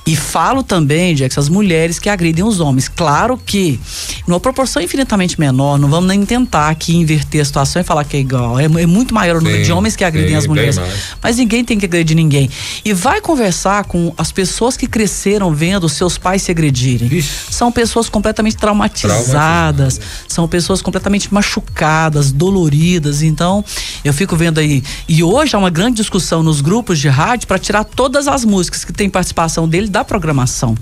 E 0.06 0.14
falo 0.14 0.62
também, 0.62 1.16
Jax, 1.16 1.38
as 1.38 1.48
mulheres 1.48 1.98
que 1.98 2.08
agridem 2.08 2.44
os 2.44 2.60
homens. 2.60 2.88
Claro 2.88 3.38
que, 3.38 3.81
numa 4.26 4.38
proporção 4.38 4.82
infinitamente 4.82 5.41
menor, 5.41 5.79
não 5.79 5.88
vamos 5.88 6.08
nem 6.08 6.24
tentar 6.24 6.69
aqui 6.69 6.94
inverter 6.94 7.41
a 7.41 7.44
situação 7.44 7.81
e 7.81 7.84
falar 7.84 8.05
que 8.05 8.17
é 8.17 8.20
igual. 8.20 8.58
É, 8.58 8.65
é 8.65 8.86
muito 8.86 9.15
maior 9.15 9.36
o 9.36 9.41
número 9.41 9.58
Sim, 9.58 9.65
de 9.65 9.72
homens 9.72 9.96
que 9.96 10.05
agridem 10.05 10.31
sim, 10.31 10.36
as 10.36 10.46
mulheres. 10.46 10.76
Mas 11.22 11.38
ninguém 11.38 11.65
tem 11.65 11.79
que 11.79 11.86
agredir 11.86 12.17
ninguém. 12.17 12.50
E 12.84 12.93
vai 12.93 13.20
conversar 13.20 13.84
com 13.84 14.12
as 14.19 14.31
pessoas 14.31 14.76
que 14.76 14.86
cresceram 14.86 15.55
vendo 15.55 15.88
seus 15.88 16.19
pais 16.19 16.43
se 16.43 16.50
agredirem. 16.50 17.08
Vixe. 17.08 17.31
São 17.50 17.72
pessoas 17.72 18.08
completamente 18.08 18.56
traumatizadas, 18.56 19.85
são 20.28 20.46
pessoas 20.48 20.82
completamente 20.82 21.32
machucadas, 21.32 22.32
doloridas. 22.32 23.22
Então, 23.22 23.64
eu 24.05 24.12
fico 24.12 24.36
vendo 24.36 24.58
aí. 24.58 24.82
E 25.08 25.22
hoje 25.22 25.55
há 25.55 25.58
uma 25.58 25.70
grande 25.70 25.96
discussão 25.96 26.43
nos 26.43 26.60
grupos 26.60 26.98
de 26.98 27.08
rádio 27.08 27.46
para 27.46 27.58
tirar 27.58 27.84
todas 27.84 28.28
as 28.28 28.44
músicas 28.44 28.84
que 28.84 28.93
tem 28.93 29.08
participação 29.08 29.69
dele 29.69 29.88
da 29.88 30.05
programação. 30.05 30.74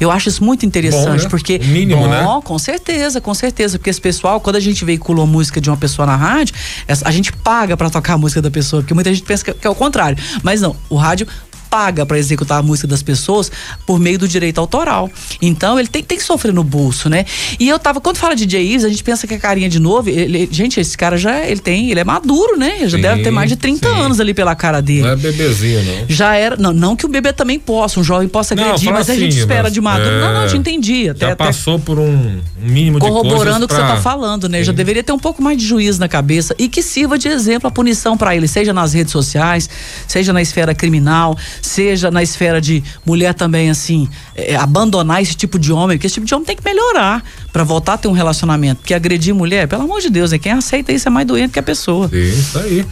Eu 0.00 0.10
acho 0.10 0.28
isso 0.28 0.42
muito 0.44 0.64
interessante, 0.66 1.06
Bom, 1.06 1.24
né? 1.24 1.28
porque. 1.28 1.60
O 1.62 1.66
mínimo, 1.66 2.02
bom, 2.02 2.08
né? 2.08 2.40
com 2.44 2.58
certeza, 2.58 3.20
com 3.20 3.34
certeza. 3.34 3.78
Porque 3.78 3.90
esse 3.90 4.00
pessoal, 4.00 4.40
quando 4.40 4.56
a 4.56 4.60
gente 4.60 4.84
veicula 4.84 5.20
uma 5.20 5.26
música 5.26 5.60
de 5.60 5.70
uma 5.70 5.76
pessoa 5.76 6.06
na 6.06 6.16
rádio, 6.16 6.54
a 7.04 7.10
gente 7.10 7.32
paga 7.32 7.76
para 7.76 7.90
tocar 7.90 8.14
a 8.14 8.18
música 8.18 8.42
da 8.42 8.50
pessoa, 8.50 8.82
porque 8.82 8.94
muita 8.94 9.12
gente 9.12 9.24
pensa 9.24 9.44
que, 9.44 9.52
que 9.52 9.66
é 9.66 9.70
o 9.70 9.74
contrário. 9.74 10.18
Mas 10.42 10.60
não, 10.60 10.76
o 10.88 10.96
rádio 10.96 11.26
paga 11.76 12.06
para 12.06 12.18
executar 12.18 12.60
a 12.60 12.62
música 12.62 12.88
das 12.88 13.02
pessoas 13.02 13.52
por 13.86 14.00
meio 14.00 14.18
do 14.18 14.26
direito 14.26 14.58
autoral. 14.58 15.10
Então 15.42 15.78
ele 15.78 15.88
tem, 15.88 16.02
tem 16.02 16.16
que 16.16 16.24
sofrer 16.24 16.54
no 16.54 16.64
bolso, 16.64 17.10
né? 17.10 17.26
E 17.60 17.68
eu 17.68 17.78
tava, 17.78 18.00
quando 18.00 18.16
fala 18.16 18.34
de 18.34 18.44
Ives, 18.56 18.82
a 18.82 18.88
gente 18.88 19.04
pensa 19.04 19.26
que 19.26 19.34
a 19.34 19.38
carinha 19.38 19.68
de 19.68 19.78
novo, 19.78 20.08
ele- 20.08 20.48
gente, 20.50 20.80
esse 20.80 20.96
cara 20.96 21.18
já 21.18 21.44
ele 21.44 21.60
tem, 21.60 21.90
ele 21.90 22.00
é 22.00 22.04
maduro, 22.04 22.56
né? 22.56 22.78
Já 22.88 22.96
Sim, 22.96 23.02
deve 23.02 23.22
ter 23.22 23.30
mais 23.30 23.50
de 23.50 23.56
30 23.56 23.90
sim. 23.90 23.94
anos 23.94 24.18
ali 24.20 24.32
pela 24.32 24.54
cara 24.54 24.80
dele. 24.80 25.02
Não 25.02 25.10
é 25.10 25.16
bebezinho, 25.16 25.84
não. 25.84 26.04
Já 26.08 26.34
era, 26.34 26.56
não, 26.56 26.72
não 26.72 26.96
que 26.96 27.04
o 27.04 27.08
bebê 27.10 27.30
também 27.34 27.58
possa, 27.58 28.00
um 28.00 28.04
jovem 28.04 28.26
possa 28.26 28.54
Não, 28.54 28.64
agredir, 28.64 28.86
fala 28.86 28.98
mas 29.00 29.10
a 29.10 29.14
gente 29.14 29.28
assim, 29.32 29.40
espera 29.40 29.70
de 29.70 29.80
maduro. 29.82 30.08
é, 30.16 30.20
não, 30.20 30.32
não, 30.32 30.40
a 30.40 30.48
gente 30.48 30.60
entendia. 30.60 31.10
Até, 31.10 31.26
Já 31.26 31.32
até 31.34 31.44
passou 31.44 31.78
por 31.78 31.98
um 31.98 32.40
mínimo 32.58 32.98
de 32.98 33.06
corroborando 33.06 33.66
o 33.66 33.68
que 33.68 33.74
você 33.74 33.80
pra- 33.82 33.90
está 33.96 34.02
falando, 34.02 34.48
né? 34.48 34.64
Já 34.64 34.72
Sim. 34.72 34.76
deveria 34.76 35.02
ter 35.04 35.12
um 35.12 35.18
pouco 35.18 35.42
mais 35.42 35.58
de 35.58 35.66
juízo 35.66 36.00
na 36.00 36.08
cabeça 36.08 36.54
e 36.58 36.68
que 36.70 36.80
sirva 36.80 37.18
de 37.18 37.28
exemplo 37.28 37.68
a 37.68 37.70
punição 37.70 38.16
para 38.16 38.34
ele, 38.34 38.48
seja 38.48 38.72
nas 38.72 38.94
redes 38.94 39.12
sociais, 39.12 39.68
seja 40.08 40.32
na 40.32 40.40
esfera 40.40 40.74
criminal, 40.74 41.36
seja 41.66 42.10
na 42.10 42.22
esfera 42.22 42.60
de 42.60 42.82
mulher 43.04 43.34
também, 43.34 43.68
assim, 43.68 44.08
é, 44.34 44.56
abandonar 44.56 45.20
esse 45.20 45.34
tipo 45.34 45.58
de 45.58 45.72
homem, 45.72 45.96
porque 45.96 46.06
esse 46.06 46.14
tipo 46.14 46.26
de 46.26 46.34
homem 46.34 46.46
tem 46.46 46.56
que 46.56 46.64
melhorar 46.64 47.22
para 47.52 47.64
voltar 47.64 47.94
a 47.94 47.98
ter 47.98 48.08
um 48.08 48.12
relacionamento. 48.12 48.80
Porque 48.80 48.94
agredir 48.94 49.34
mulher, 49.34 49.68
pelo 49.68 49.82
amor 49.82 50.00
de 50.00 50.10
Deus, 50.10 50.30
né? 50.30 50.38
Quem 50.38 50.52
aceita 50.52 50.92
isso 50.92 51.08
é 51.08 51.10
mais 51.10 51.26
doente 51.26 51.52
que 51.52 51.58
a 51.58 51.62
pessoa. 51.62 52.08
Sim, 52.08 52.22
isso 52.22 52.58
aí. 52.58 52.86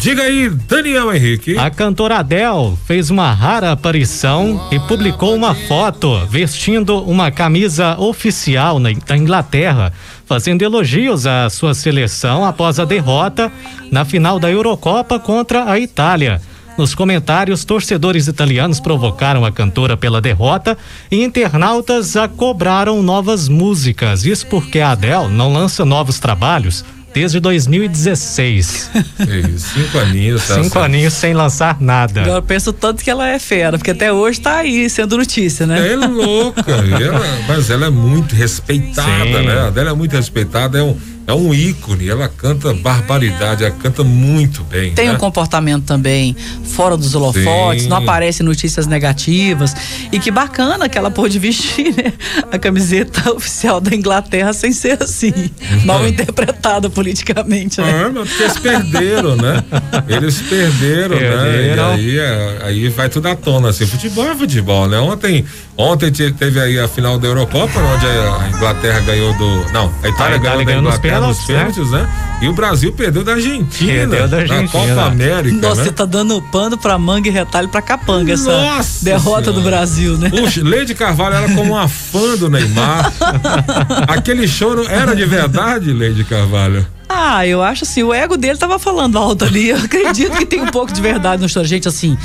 Diga 0.00 0.22
aí, 0.22 0.48
Daniel 0.48 1.14
Henrique. 1.14 1.56
A 1.56 1.70
cantora 1.70 2.18
Adele 2.18 2.76
fez 2.86 3.10
uma 3.10 3.32
rara 3.32 3.70
aparição 3.70 4.68
e 4.72 4.80
publicou 4.80 5.34
uma 5.34 5.54
foto 5.54 6.26
vestindo 6.26 6.98
uma 7.02 7.30
camisa 7.30 7.96
oficial 7.98 8.80
na, 8.80 8.90
da 9.06 9.16
Inglaterra, 9.16 9.92
fazendo 10.26 10.62
elogios 10.62 11.26
à 11.26 11.48
sua 11.50 11.74
seleção 11.74 12.44
após 12.44 12.80
a 12.80 12.84
derrota 12.84 13.52
na 13.90 14.04
final 14.04 14.40
da 14.40 14.50
Eurocopa 14.50 15.18
contra 15.18 15.70
a 15.70 15.78
Itália. 15.78 16.40
Nos 16.78 16.94
comentários, 16.94 17.64
torcedores 17.64 18.28
italianos 18.28 18.78
provocaram 18.78 19.44
a 19.44 19.50
cantora 19.50 19.96
pela 19.96 20.20
derrota 20.20 20.78
e 21.10 21.24
internautas 21.24 22.16
a 22.16 22.28
cobraram 22.28 23.02
novas 23.02 23.48
músicas. 23.48 24.24
Isso 24.24 24.46
porque 24.46 24.78
a 24.78 24.92
Adele 24.92 25.26
não 25.28 25.52
lança 25.52 25.84
novos 25.84 26.20
trabalhos 26.20 26.84
desde 27.12 27.40
2016. 27.40 28.92
cinco 29.58 29.98
aninhos. 29.98 30.46
Tá 30.46 30.62
cinco 30.62 30.78
aninhos 30.78 31.14
sem 31.14 31.34
lançar 31.34 31.80
nada. 31.80 32.20
Eu 32.22 32.40
penso 32.42 32.72
tanto 32.72 33.02
que 33.02 33.10
ela 33.10 33.28
é 33.28 33.40
fera, 33.40 33.76
porque 33.76 33.90
até 33.90 34.12
hoje 34.12 34.40
tá 34.40 34.58
aí 34.58 34.88
sendo 34.88 35.16
notícia, 35.16 35.66
né? 35.66 35.94
É 35.94 35.96
louca, 35.96 36.62
ela, 36.70 37.38
mas 37.48 37.70
ela 37.70 37.86
é 37.86 37.90
muito 37.90 38.36
respeitada, 38.36 39.24
Sim. 39.24 39.46
né? 39.46 39.66
A 39.66 39.70
dela 39.70 39.90
é 39.90 39.94
muito 39.94 40.12
respeitada, 40.14 40.78
é 40.78 40.82
um 40.84 40.96
é 41.28 41.34
um 41.34 41.52
ícone, 41.52 42.08
ela 42.08 42.26
canta 42.26 42.72
barbaridade, 42.72 43.62
ela 43.62 43.74
canta 43.74 44.02
muito 44.02 44.64
bem. 44.64 44.94
Tem 44.94 45.08
né? 45.08 45.12
um 45.12 45.18
comportamento 45.18 45.84
também 45.84 46.34
fora 46.64 46.96
dos 46.96 47.14
holofotes, 47.14 47.82
Sim. 47.82 47.88
não 47.90 47.98
aparece 47.98 48.42
notícias 48.42 48.86
negativas. 48.86 49.76
E 50.10 50.18
que 50.18 50.30
bacana 50.30 50.88
que 50.88 50.96
ela 50.96 51.10
pôde 51.10 51.38
vestir 51.38 51.94
né? 51.94 52.14
a 52.50 52.58
camiseta 52.58 53.30
oficial 53.36 53.78
da 53.78 53.94
Inglaterra 53.94 54.54
sem 54.54 54.72
ser 54.72 55.02
assim, 55.02 55.34
uhum. 55.70 55.80
mal 55.84 56.08
interpretada 56.08 56.88
politicamente. 56.88 57.78
Né? 57.78 58.06
Ah, 58.06 58.10
mas 58.10 58.28
porque 58.30 58.44
eles 58.44 58.58
perderam, 58.58 59.36
né? 59.36 59.64
Eles 60.08 60.40
perderam, 60.40 61.18
perderam. 61.18 61.90
né? 61.90 62.00
E 62.00 62.20
aí, 62.20 62.58
aí 62.62 62.88
vai 62.88 63.10
tudo 63.10 63.28
à 63.28 63.36
tona, 63.36 63.68
assim. 63.68 63.86
Futebol 63.86 64.30
é 64.30 64.34
futebol, 64.34 64.88
né? 64.88 64.98
Ontem, 64.98 65.44
ontem 65.76 66.10
teve 66.10 66.58
aí 66.58 66.78
a 66.78 66.88
final 66.88 67.18
da 67.18 67.28
Eurocopa, 67.28 67.78
onde 67.80 68.06
a 68.06 68.48
Inglaterra 68.48 69.00
ganhou 69.00 69.36
do. 69.36 69.72
Não, 69.72 69.92
a 70.02 70.08
Itália, 70.08 70.36
a 70.36 70.38
Itália 70.38 70.38
ganhou, 70.38 70.64
ganhou 70.64 70.64
da 70.64 70.88
Inglaterra 70.88 71.17
nos 71.20 71.44
pênaltis, 71.44 71.90
né? 71.90 72.08
E 72.40 72.48
o 72.48 72.52
Brasil 72.52 72.92
perdeu 72.92 73.24
da 73.24 73.32
Argentina. 73.32 73.92
Perdeu 73.92 74.28
da 74.28 74.36
Argentina. 74.38 74.62
Na 74.62 74.68
Copa 74.68 75.02
América. 75.06 75.56
Nossa, 75.56 75.76
né? 75.76 75.84
você 75.84 75.92
tá 75.92 76.04
dando 76.04 76.40
pano 76.42 76.78
pra 76.78 76.98
manga 76.98 77.28
e 77.28 77.30
retalho 77.32 77.68
pra 77.68 77.82
capanga 77.82 78.32
essa 78.32 78.50
Nossa 78.50 79.04
derrota 79.04 79.44
senhora. 79.46 79.52
do 79.52 79.62
Brasil, 79.62 80.16
né? 80.16 80.30
Puxa, 80.30 80.62
Leide 80.62 80.94
Carvalho 80.94 81.34
era 81.36 81.48
como 81.54 81.72
uma 81.72 81.88
fã 81.88 82.36
do 82.36 82.48
Neymar. 82.48 83.12
Aquele 84.08 84.46
choro 84.46 84.86
era 84.88 85.14
de 85.14 85.24
verdade, 85.24 85.92
Leide 85.92 86.24
Carvalho? 86.24 86.86
Ah, 87.08 87.46
eu 87.46 87.62
acho 87.62 87.84
assim, 87.84 88.02
o 88.02 88.12
ego 88.12 88.36
dele 88.36 88.58
tava 88.58 88.78
falando 88.78 89.16
alto 89.16 89.44
ali. 89.44 89.70
Eu 89.70 89.78
acredito 89.78 90.36
que 90.36 90.44
tem 90.44 90.60
um 90.60 90.66
pouco 90.66 90.92
de 90.92 91.00
verdade 91.00 91.40
no 91.40 91.46
história. 91.46 91.68
Gente, 91.68 91.88
assim, 91.88 92.16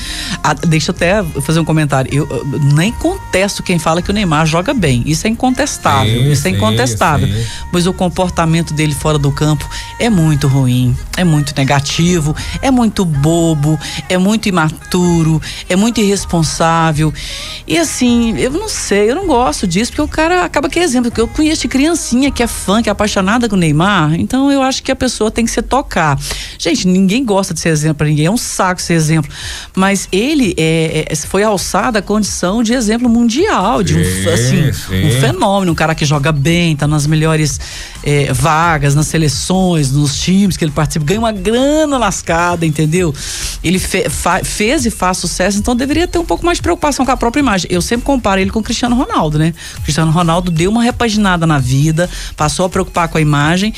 a, 0.44 0.54
deixa 0.54 0.92
eu 0.92 0.96
até 0.96 1.24
fazer 1.42 1.60
um 1.60 1.66
comentário. 1.66 2.14
Eu, 2.14 2.28
eu, 2.30 2.46
nem 2.74 2.92
contesto 2.92 3.64
quem 3.64 3.80
fala 3.80 4.02
que 4.02 4.10
o 4.10 4.14
Neymar 4.14 4.46
joga 4.46 4.74
bem. 4.74 5.04
Isso 5.06 5.26
é 5.26 5.30
incontestável. 5.30 6.22
Sim, 6.22 6.32
isso 6.32 6.48
é 6.48 6.52
incontestável. 6.52 7.28
Sim. 7.28 7.46
Mas 7.72 7.88
o 7.88 7.94
comportamento 7.94 8.74
dele 8.74 8.94
fora 8.94 9.18
do 9.18 9.32
campo 9.32 9.68
é 10.00 10.10
muito 10.10 10.48
ruim, 10.48 10.96
é 11.16 11.24
muito 11.24 11.54
negativo, 11.58 12.36
é 12.62 12.70
muito 12.70 13.06
bobo, 13.06 13.80
é 14.10 14.18
muito 14.18 14.50
imaturo, 14.50 15.42
é 15.70 15.76
muito 15.76 16.02
irresponsável. 16.02 17.14
E 17.68 17.78
assim, 17.78 18.38
eu 18.38 18.52
não 18.52 18.68
sei, 18.68 19.12
eu 19.12 19.16
não 19.16 19.28
gosto 19.28 19.66
disso, 19.66 19.92
porque 19.92 20.02
o 20.02 20.08
cara 20.08 20.44
acaba 20.44 20.70
que 20.70 20.80
é 20.80 20.84
exemplo. 20.84 21.12
Eu 21.16 21.28
conheço 21.28 21.68
criancinha 21.68 22.32
que 22.32 22.44
é 22.44 22.48
fã, 22.48 22.82
que 22.82 22.90
é 22.90 22.92
apaixonada 22.92 23.48
com 23.48 23.56
o 23.56 23.60
Neymar. 23.60 24.16
Então 24.16 24.52
eu 24.52 24.62
acho 24.62 24.73
acho 24.74 24.84
que 24.84 24.92
a 24.92 24.96
pessoa 24.96 25.30
tem 25.30 25.46
que 25.46 25.52
se 25.52 25.62
tocar. 25.62 26.20
Gente, 26.58 26.88
ninguém 26.88 27.24
gosta 27.24 27.54
de 27.54 27.60
ser 27.60 27.70
exemplo 27.70 27.96
para 27.96 28.08
ninguém, 28.08 28.26
é 28.26 28.32
um 28.32 28.38
saco 28.38 28.82
ser 28.82 28.94
exemplo. 28.94 29.32
Mas 29.76 30.08
ele 30.12 30.54
é, 30.58 31.06
é, 31.10 31.16
foi 31.16 31.44
alçado 31.44 31.98
à 31.98 32.02
condição 32.02 32.64
de 32.64 32.74
exemplo 32.74 33.08
mundial, 33.08 33.84
de 33.84 33.96
um, 33.96 34.34
assim, 34.34 34.70
um 34.70 35.22
fenômeno, 35.22 35.72
um 35.72 35.76
cara 35.76 35.94
que 35.94 36.06
joga 36.06 36.32
bem, 36.32 36.76
tá 36.76 36.88
nas 36.88 37.06
melhores 37.06 37.60
é, 38.04 38.32
vagas, 38.34 38.96
nas 38.96 39.08
seleções, 39.08 39.92
nos 39.92 40.20
times 40.20 40.58
que 40.58 40.64
ele 40.64 40.72
participa, 40.72 41.06
ganha 41.06 41.20
uma 41.20 41.32
grana 41.32 41.98
lascada, 41.98 42.66
entendeu? 42.66 43.14
Ele 43.64 43.80
fe, 43.80 44.10
fa, 44.10 44.44
fez 44.44 44.86
e 44.86 44.92
faz 44.92 45.18
sucesso, 45.18 45.58
então 45.58 45.76
deveria 45.76 46.08
ter 46.08 46.20
um 46.20 46.26
pouco 46.26 46.46
mais 46.46 46.58
de 46.58 46.62
preocupação 46.62 47.06
com 47.06 47.12
a 47.12 47.18
própria 47.18 47.40
imagem. 47.40 47.68
Eu 47.72 47.82
sempre 47.82 48.06
comparo 48.06 48.42
ele 48.42 48.52
com 48.52 48.60
o 48.60 48.64
Cristiano 48.64 48.96
Ronaldo, 48.96 49.40
né? 49.40 49.54
O 49.78 49.82
Cristiano 49.82 50.12
Ronaldo 50.12 50.52
deu 50.52 50.70
uma 50.70 50.84
repaginada 50.84 51.48
na 51.48 51.60
vida, 51.60 52.10
passou 52.36 52.66
a 52.66 52.70
preocupar 52.70 53.08
com 53.08 53.18
a 53.18 53.22
imagem 53.22 53.74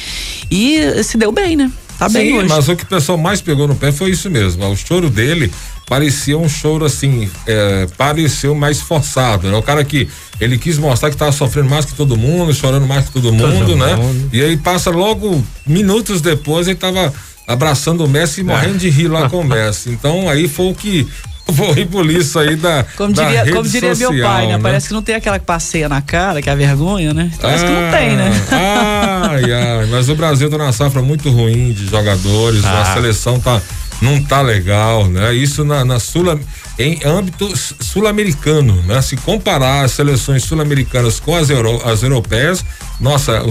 e 0.49 1.03
se 1.03 1.17
deu 1.17 1.31
bem, 1.31 1.55
né? 1.55 1.71
Tá 1.97 2.09
Sim, 2.09 2.17
bem 2.17 2.33
hoje. 2.33 2.49
mas 2.49 2.67
o 2.67 2.75
que 2.75 2.83
o 2.83 2.87
pessoal 2.87 3.17
mais 3.17 3.41
pegou 3.41 3.67
no 3.67 3.75
pé 3.75 3.91
foi 3.91 4.11
isso 4.11 4.29
mesmo. 4.29 4.69
O 4.69 4.75
choro 4.75 5.09
dele 5.09 5.51
parecia 5.87 6.37
um 6.37 6.49
choro 6.49 6.83
assim, 6.83 7.29
é, 7.47 7.87
pareceu 7.97 8.53
mais 8.53 8.81
forçado. 8.81 9.49
Né? 9.49 9.55
O 9.55 9.63
cara 9.63 9.83
que 9.83 10.09
ele 10.39 10.57
quis 10.57 10.77
mostrar 10.77 11.09
que 11.09 11.15
estava 11.15 11.31
sofrendo 11.31 11.69
mais 11.69 11.85
que 11.85 11.93
todo 11.93 12.17
mundo, 12.17 12.53
chorando 12.53 12.85
mais 12.85 13.05
que 13.05 13.11
todo 13.11 13.31
mundo, 13.31 13.65
todo 13.65 13.75
né? 13.75 13.95
Mundo. 13.95 14.29
E 14.33 14.43
aí 14.43 14.57
passa 14.57 14.89
logo 14.89 15.43
minutos 15.65 16.21
depois 16.21 16.67
ele 16.67 16.75
estava 16.75 17.13
abraçando 17.47 18.03
o 18.03 18.07
Messi 18.07 18.41
e 18.41 18.43
morrendo 18.43 18.75
é. 18.75 18.79
de 18.79 18.89
rir 18.89 19.07
lá 19.07 19.29
com 19.29 19.41
o 19.41 19.43
Messi. 19.47 19.89
Então 19.89 20.29
aí 20.29 20.47
foi 20.47 20.71
o 20.71 20.75
que 20.75 21.07
Vou 21.47 21.77
engolir 21.77 22.17
isso 22.17 22.39
aí 22.39 22.55
da. 22.55 22.83
Como 22.97 23.13
diria, 23.13 23.51
como 23.51 23.69
diria 23.69 23.93
social, 23.93 24.13
meu 24.13 24.23
pai, 24.23 24.47
né? 24.47 24.53
né? 24.53 24.59
Parece 24.61 24.87
que 24.87 24.93
não 24.93 25.03
tem 25.03 25.13
aquela 25.13 25.37
que 25.37 25.45
passeia 25.45 25.87
na 25.87 26.01
cara, 26.01 26.41
que 26.41 26.49
é 26.49 26.51
a 26.51 26.55
vergonha, 26.55 27.13
né? 27.13 27.31
Parece 27.39 27.63
ah, 27.63 27.67
que 27.67 27.73
não 27.73 27.91
tem, 27.91 28.17
né? 28.17 28.31
Ai, 28.51 29.53
ai, 29.53 29.85
mas 29.85 30.09
o 30.09 30.15
Brasil 30.15 30.49
tá 30.49 30.57
numa 30.57 30.73
safra 30.73 31.03
muito 31.03 31.29
ruim 31.29 31.71
de 31.71 31.87
jogadores, 31.87 32.65
ah. 32.65 32.81
a 32.81 32.93
seleção 32.95 33.39
tá, 33.39 33.61
não 34.01 34.23
tá 34.23 34.41
legal, 34.41 35.07
né? 35.07 35.35
Isso 35.35 35.63
na, 35.63 35.85
na 35.85 35.99
Sul, 35.99 36.23
em 36.77 36.99
âmbito 37.05 37.51
sul-americano, 37.81 38.81
né? 38.83 39.01
Se 39.01 39.15
comparar 39.17 39.85
as 39.85 39.91
seleções 39.91 40.43
sul-americanas 40.43 41.19
com 41.19 41.35
as, 41.35 41.49
euro, 41.49 41.81
as 41.85 42.03
europeias, 42.03 42.63
nossa, 42.99 43.43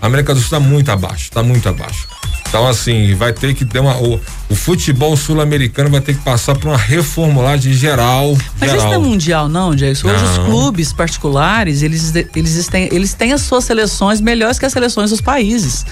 a 0.00 0.06
América 0.06 0.34
do 0.34 0.40
Sul 0.40 0.50
tá 0.50 0.60
muito 0.60 0.90
abaixo, 0.90 1.30
tá 1.30 1.42
muito 1.42 1.68
abaixo. 1.68 2.06
Então, 2.48 2.66
assim, 2.66 3.14
vai 3.14 3.32
ter 3.32 3.54
que 3.54 3.64
ter 3.64 3.80
uma. 3.80 3.96
O, 3.96 4.20
o 4.48 4.54
futebol 4.54 5.16
sul-americano 5.16 5.90
vai 5.90 6.00
ter 6.00 6.14
que 6.14 6.22
passar 6.22 6.54
por 6.54 6.68
uma 6.68 6.76
reformulagem 6.76 7.72
geral. 7.72 8.36
Mas 8.58 8.70
geral. 8.70 8.76
isso 8.76 8.86
não 8.86 8.94
é 8.94 8.98
mundial, 8.98 9.48
não, 9.48 9.74
Jackson. 9.74 10.08
Hoje 10.08 10.24
os 10.24 10.38
clubes 10.38 10.92
particulares, 10.92 11.82
eles, 11.82 12.14
eles, 12.14 12.68
têm, 12.68 12.88
eles 12.92 13.14
têm 13.14 13.32
as 13.32 13.42
suas 13.42 13.64
seleções 13.64 14.20
melhores 14.20 14.58
que 14.58 14.64
as 14.64 14.72
seleções 14.72 15.10
dos 15.10 15.20
países. 15.20 15.84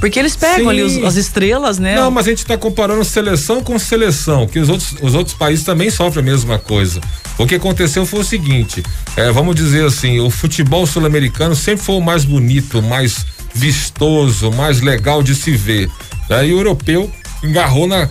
Porque 0.00 0.18
eles 0.18 0.34
pegam 0.34 0.64
Sim. 0.64 0.68
ali 0.70 0.82
os, 0.82 0.96
as 1.04 1.16
estrelas, 1.16 1.78
né? 1.78 1.94
Não, 1.94 2.10
mas 2.10 2.26
a 2.26 2.30
gente 2.30 2.38
está 2.38 2.56
comparando 2.56 3.04
seleção 3.04 3.62
com 3.62 3.78
seleção, 3.78 4.46
que 4.46 4.58
os 4.58 4.70
outros, 4.70 4.94
os 5.02 5.14
outros 5.14 5.36
países 5.36 5.64
também 5.64 5.90
sofrem 5.90 6.22
a 6.22 6.26
mesma 6.26 6.58
coisa. 6.58 7.00
O 7.38 7.46
que 7.46 7.54
aconteceu 7.54 8.06
foi 8.06 8.20
o 8.20 8.24
seguinte: 8.24 8.82
é, 9.16 9.30
vamos 9.30 9.54
dizer 9.54 9.84
assim, 9.84 10.18
o 10.18 10.30
futebol 10.30 10.86
sul-americano 10.86 11.54
sempre 11.54 11.84
foi 11.84 11.96
o 11.96 12.00
mais 12.00 12.24
bonito, 12.24 12.82
mais 12.82 13.26
vistoso, 13.54 14.50
mais 14.50 14.80
legal 14.80 15.22
de 15.22 15.34
se 15.34 15.50
ver. 15.52 15.90
Aí 16.30 16.52
o 16.52 16.58
europeu 16.58 17.10
engarrou 17.42 17.86
na, 17.86 18.08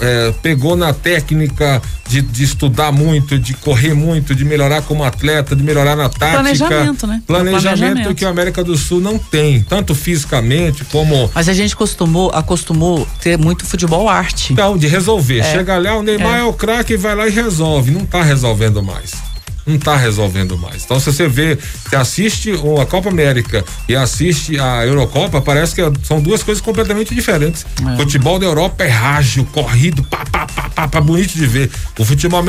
é, 0.00 0.34
pegou 0.42 0.76
na 0.76 0.92
técnica 0.92 1.80
de, 2.08 2.20
de, 2.22 2.44
estudar 2.44 2.92
muito, 2.92 3.38
de 3.38 3.54
correr 3.54 3.94
muito, 3.94 4.34
de 4.34 4.44
melhorar 4.44 4.82
como 4.82 5.04
atleta, 5.04 5.56
de 5.56 5.62
melhorar 5.62 5.96
na 5.96 6.08
tática. 6.08 6.42
Planejamento, 6.42 7.06
né? 7.06 7.22
Planejamento, 7.26 7.78
planejamento. 7.78 8.14
que 8.14 8.24
a 8.24 8.28
América 8.28 8.62
do 8.62 8.76
Sul 8.76 9.00
não 9.00 9.18
tem, 9.18 9.62
tanto 9.62 9.94
fisicamente 9.94 10.84
como. 10.86 11.30
Mas 11.34 11.48
a 11.48 11.52
gente 11.52 11.74
acostumou, 11.74 12.30
acostumou 12.30 13.06
ter 13.20 13.38
muito 13.38 13.64
futebol 13.64 14.08
arte. 14.08 14.52
Então, 14.52 14.76
de 14.76 14.86
resolver. 14.86 15.38
É. 15.38 15.52
Chega 15.52 15.78
lá, 15.78 15.96
o 15.96 16.02
Neymar 16.02 16.36
é, 16.36 16.40
é 16.40 16.44
o 16.44 16.52
craque, 16.52 16.96
vai 16.96 17.14
lá 17.14 17.26
e 17.26 17.30
resolve. 17.30 17.90
Não 17.90 18.04
tá 18.04 18.22
resolvendo 18.22 18.82
mais 18.82 19.33
não 19.66 19.76
está 19.76 19.96
resolvendo 19.96 20.58
mais. 20.58 20.84
Então, 20.84 20.98
se 21.00 21.06
você 21.06 21.28
vê, 21.28 21.58
você 21.88 21.96
assiste 21.96 22.52
a 22.80 22.86
Copa 22.86 23.08
América 23.08 23.64
e 23.88 23.96
assiste 23.96 24.58
a 24.58 24.84
Eurocopa, 24.86 25.40
parece 25.40 25.74
que 25.74 25.82
são 26.02 26.20
duas 26.20 26.42
coisas 26.42 26.62
completamente 26.62 27.14
diferentes. 27.14 27.64
É. 27.86 27.96
Futebol 27.96 28.38
da 28.38 28.46
Europa 28.46 28.84
é 28.84 28.88
rágil, 28.88 29.44
corrido, 29.46 30.02
pá, 30.04 30.24
pá, 30.30 30.46
pá, 30.46 30.68
pá, 30.68 30.88
pá 30.88 31.00
bonito 31.00 31.32
de 31.34 31.46
ver. 31.46 31.70
O 31.98 32.04
futebol 32.04 32.42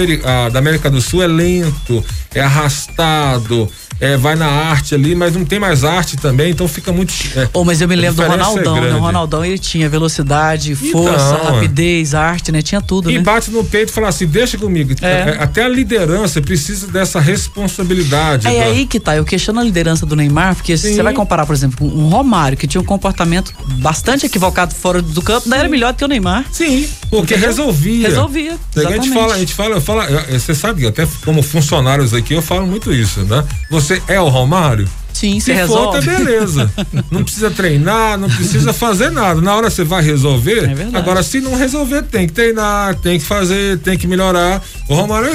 da 0.51 0.59
América 0.59 0.89
do 0.89 1.01
Sul 1.01 1.23
é 1.23 1.27
lento, 1.27 2.03
é 2.35 2.41
arrastado, 2.41 3.69
é, 3.99 4.17
vai 4.17 4.35
na 4.35 4.47
arte 4.47 4.93
ali, 4.93 5.15
mas 5.15 5.35
não 5.35 5.45
tem 5.45 5.57
mais 5.57 5.85
arte 5.85 6.17
também, 6.17 6.51
então 6.51 6.67
fica 6.67 6.91
muito. 6.91 7.13
É, 7.35 7.47
oh, 7.53 7.63
mas 7.63 7.79
eu 7.79 7.87
me 7.87 7.95
lembro 7.95 8.17
do 8.17 8.23
é 8.23 8.27
Ronaldão, 8.27 8.77
é 8.77 8.81
né? 8.81 8.95
O 8.95 8.99
Ronaldão 8.99 9.45
ele 9.45 9.57
tinha 9.57 9.87
velocidade, 9.87 10.75
força, 10.75 11.37
então, 11.39 11.53
rapidez, 11.53 12.13
arte, 12.13 12.51
né? 12.51 12.61
Tinha 12.61 12.81
tudo. 12.81 13.09
E 13.09 13.15
né? 13.15 13.21
bate 13.21 13.49
no 13.51 13.63
peito 13.63 13.91
e 13.91 13.93
fala 13.93 14.09
assim: 14.09 14.27
deixa 14.27 14.57
comigo. 14.57 14.93
É. 15.01 15.07
é. 15.07 15.37
Até 15.39 15.63
a 15.63 15.69
liderança 15.69 16.41
precisa 16.41 16.87
dessa 16.87 17.21
responsabilidade. 17.21 18.47
É 18.47 18.59
da... 18.59 18.65
aí 18.65 18.85
que 18.85 18.99
tá. 18.99 19.15
Eu 19.15 19.23
questiono 19.23 19.61
a 19.61 19.63
liderança 19.63 20.05
do 20.05 20.15
Neymar, 20.15 20.55
porque 20.55 20.77
se 20.77 20.93
você 20.93 21.01
vai 21.01 21.13
comparar, 21.13 21.45
por 21.45 21.55
exemplo, 21.55 21.77
com 21.77 21.85
um 21.85 22.09
Romário, 22.09 22.57
que 22.57 22.67
tinha 22.67 22.81
um 22.81 22.85
comportamento 22.85 23.53
bastante 23.79 24.25
equivocado 24.25 24.75
fora 24.75 25.01
do 25.01 25.21
campo, 25.21 25.47
daí 25.47 25.59
era 25.59 25.69
melhor 25.69 25.93
do 25.93 25.97
que 25.97 26.03
o 26.03 26.07
Neymar. 26.07 26.45
Sim, 26.51 26.85
porque 27.09 27.33
Entendeu? 27.33 27.49
resolvia. 27.49 28.07
Resolvia. 28.07 28.59
A 28.75 28.91
gente 28.91 29.13
fala, 29.13 29.33
a 29.33 29.39
gente 29.39 29.53
fala, 29.53 29.81
fala, 29.81 30.07
você 30.29 30.53
sabe, 30.53 30.85
até 30.85 31.07
como 31.23 31.41
funcionários 31.41 32.13
aqui, 32.13 32.33
eu 32.33 32.41
falo 32.41 32.67
muito 32.67 32.93
isso, 32.93 33.21
né? 33.21 33.43
Você 33.69 33.85
você 33.85 34.01
é 34.07 34.19
o 34.19 34.29
Romário? 34.29 34.87
Sim, 35.15 35.39
Se 35.39 35.53
você 35.55 35.65
for, 35.65 35.91
tá 35.91 35.99
resolve. 36.01 36.25
beleza. 36.25 36.71
Não 37.09 37.23
precisa 37.23 37.49
treinar, 37.49 38.17
não 38.17 38.29
precisa 38.29 38.73
fazer 38.73 39.09
nada. 39.11 39.39
Na 39.39 39.55
hora 39.55 39.69
você 39.69 39.83
vai 39.83 40.03
resolver. 40.03 40.65
É 40.65 40.73
verdade. 40.73 40.97
Agora, 40.97 41.23
se 41.23 41.39
não 41.39 41.55
resolver, 41.55 42.01
tem 42.03 42.27
que 42.27 42.33
treinar, 42.33 42.95
tem 42.95 43.17
que 43.17 43.23
fazer, 43.25 43.77
tem 43.79 43.97
que 43.97 44.07
melhorar. 44.07 44.61
O 44.89 44.95
Romário, 44.95 45.29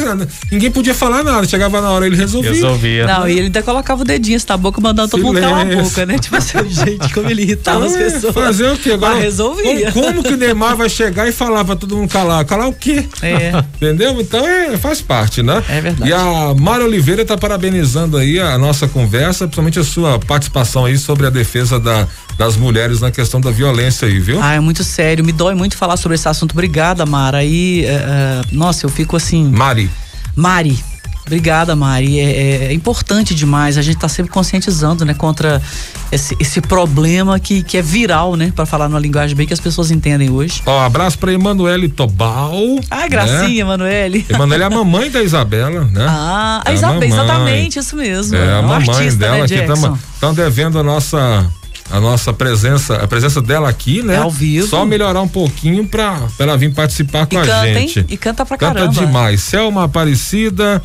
ninguém 0.52 0.70
podia 0.70 0.92
falar 0.94 1.24
nada. 1.24 1.46
Chegava 1.46 1.80
na 1.80 1.90
hora, 1.90 2.06
ele 2.06 2.16
resolvia. 2.16 2.52
Resolvia. 2.52 3.06
Não, 3.06 3.26
e 3.26 3.32
ele 3.32 3.42
ainda 3.42 3.62
colocava 3.62 4.02
o 4.02 4.04
dedinho 4.04 4.38
na 4.46 4.56
boca, 4.58 4.80
mandando 4.82 5.08
todo 5.08 5.22
mundo 5.22 5.40
calar 5.40 5.62
a 5.66 5.82
boca, 5.82 6.04
né? 6.04 6.18
Tipo 6.18 6.36
assim, 6.36 6.58
gente, 6.68 7.14
como 7.14 7.30
ele 7.30 7.42
irritava 7.42 7.86
as 7.86 7.92
Então, 7.92 8.02
é, 8.06 8.10
pessoas. 8.10 8.34
Fazer 8.34 8.70
o 8.70 8.76
quê? 8.76 8.92
Agora, 8.92 9.14
Mas 9.14 9.22
resolvia. 9.24 9.92
Como, 9.92 10.06
como 10.06 10.22
que 10.22 10.34
o 10.34 10.36
Neymar 10.36 10.76
vai 10.76 10.88
chegar 10.90 11.26
e 11.26 11.32
falar 11.32 11.64
pra 11.64 11.74
todo 11.76 11.96
mundo 11.96 12.10
calar? 12.10 12.44
Calar 12.44 12.68
o 12.68 12.72
quê? 12.74 13.04
É. 13.22 13.52
Entendeu? 13.80 14.20
Então 14.20 14.46
é, 14.46 14.76
faz 14.76 15.00
parte, 15.00 15.42
né? 15.42 15.62
É 15.68 15.80
verdade. 15.80 16.10
E 16.10 16.12
a 16.12 16.54
Mara 16.58 16.84
Oliveira 16.84 17.24
tá 17.24 17.36
parabenizando 17.38 18.16
aí 18.18 18.38
a 18.38 18.58
nossa 18.58 18.86
conversa, 18.86 19.46
principalmente 19.46 19.69
a 19.78 19.84
sua 19.84 20.18
participação 20.18 20.84
aí 20.84 20.98
sobre 20.98 21.26
a 21.26 21.30
defesa 21.30 21.78
da, 21.78 22.06
das 22.36 22.56
mulheres 22.56 23.00
na 23.00 23.10
questão 23.10 23.40
da 23.40 23.50
violência 23.50 24.08
aí, 24.08 24.18
viu? 24.18 24.42
Ah, 24.42 24.54
é 24.54 24.60
muito 24.60 24.82
sério. 24.82 25.24
Me 25.24 25.32
dói 25.32 25.54
muito 25.54 25.76
falar 25.76 25.96
sobre 25.96 26.14
esse 26.16 26.28
assunto. 26.28 26.52
Obrigada, 26.52 27.04
Mara. 27.06 27.44
E, 27.44 27.84
é, 27.84 27.92
é, 27.92 28.42
nossa, 28.52 28.86
eu 28.86 28.90
fico 28.90 29.16
assim. 29.16 29.48
Mari. 29.50 29.90
Mari. 30.34 30.89
Obrigada, 31.26 31.76
Mari. 31.76 32.18
É, 32.18 32.22
é- 32.24 32.64
é 32.66 32.72
importante 32.72 33.34
demais. 33.34 33.78
A 33.78 33.82
gente 33.82 33.98
tá 33.98 34.08
sempre 34.08 34.32
conscientizando, 34.32 35.04
né, 35.04 35.14
contra 35.14 35.62
esse, 36.10 36.36
esse 36.40 36.60
problema 36.60 37.38
que, 37.38 37.62
que 37.62 37.76
é 37.76 37.82
viral, 37.82 38.34
né, 38.36 38.52
para 38.54 38.66
falar 38.66 38.88
numa 38.88 38.98
linguagem 38.98 39.36
bem 39.36 39.46
que 39.46 39.52
as 39.52 39.60
pessoas 39.60 39.90
entendem 39.90 40.28
hoje. 40.30 40.62
Ó, 40.66 40.80
abraço 40.84 41.18
pra 41.18 41.32
Emanuele 41.32 41.88
Tobal. 41.88 42.52
Ah, 42.90 43.06
gracinha, 43.06 43.64
Manoele. 43.64 44.26
Né? 44.28 44.34
Emanuele 44.34 44.62
é 44.64 44.66
a 44.66 44.70
mamãe 44.70 45.10
da 45.10 45.22
Isabela, 45.22 45.84
né? 45.84 46.04
Ah, 46.08 46.62
a 46.64 46.68
É 46.68 46.72
a 46.72 46.74
Isabel, 46.74 46.94
mamãe. 46.94 47.08
exatamente, 47.08 47.78
isso 47.78 47.96
mesmo. 47.96 48.36
É, 48.36 48.54
a 48.54 48.60
um 48.60 48.62
mamãe 48.66 48.88
artista, 48.88 49.18
dela 49.18 49.38
né, 49.38 49.46
Jackson? 49.46 49.98
estão 50.14 50.34
devendo 50.34 50.78
a 50.78 50.82
nossa 50.82 51.46
a 51.92 51.98
nossa 51.98 52.32
presença, 52.32 52.94
a 53.02 53.06
presença 53.08 53.42
dela 53.42 53.68
aqui, 53.68 54.00
né? 54.00 54.14
É 54.14 54.18
ao 54.18 54.30
vivo. 54.30 54.64
Só 54.68 54.84
melhorar 54.84 55.20
um 55.22 55.26
pouquinho 55.28 55.84
pra, 55.88 56.12
pra 56.36 56.46
ela 56.46 56.56
vir 56.56 56.72
participar 56.72 57.26
com 57.26 57.34
E 57.34 57.38
a 57.38 57.40
canta, 57.44 57.66
hein? 57.68 57.88
gente. 57.88 58.06
E 58.08 58.16
canta 58.16 58.46
pra 58.46 58.56
Canta 58.56 58.74
caramba. 58.74 58.92
demais. 58.94 59.42
Selma 59.42 59.84
Aparecida, 59.84 60.80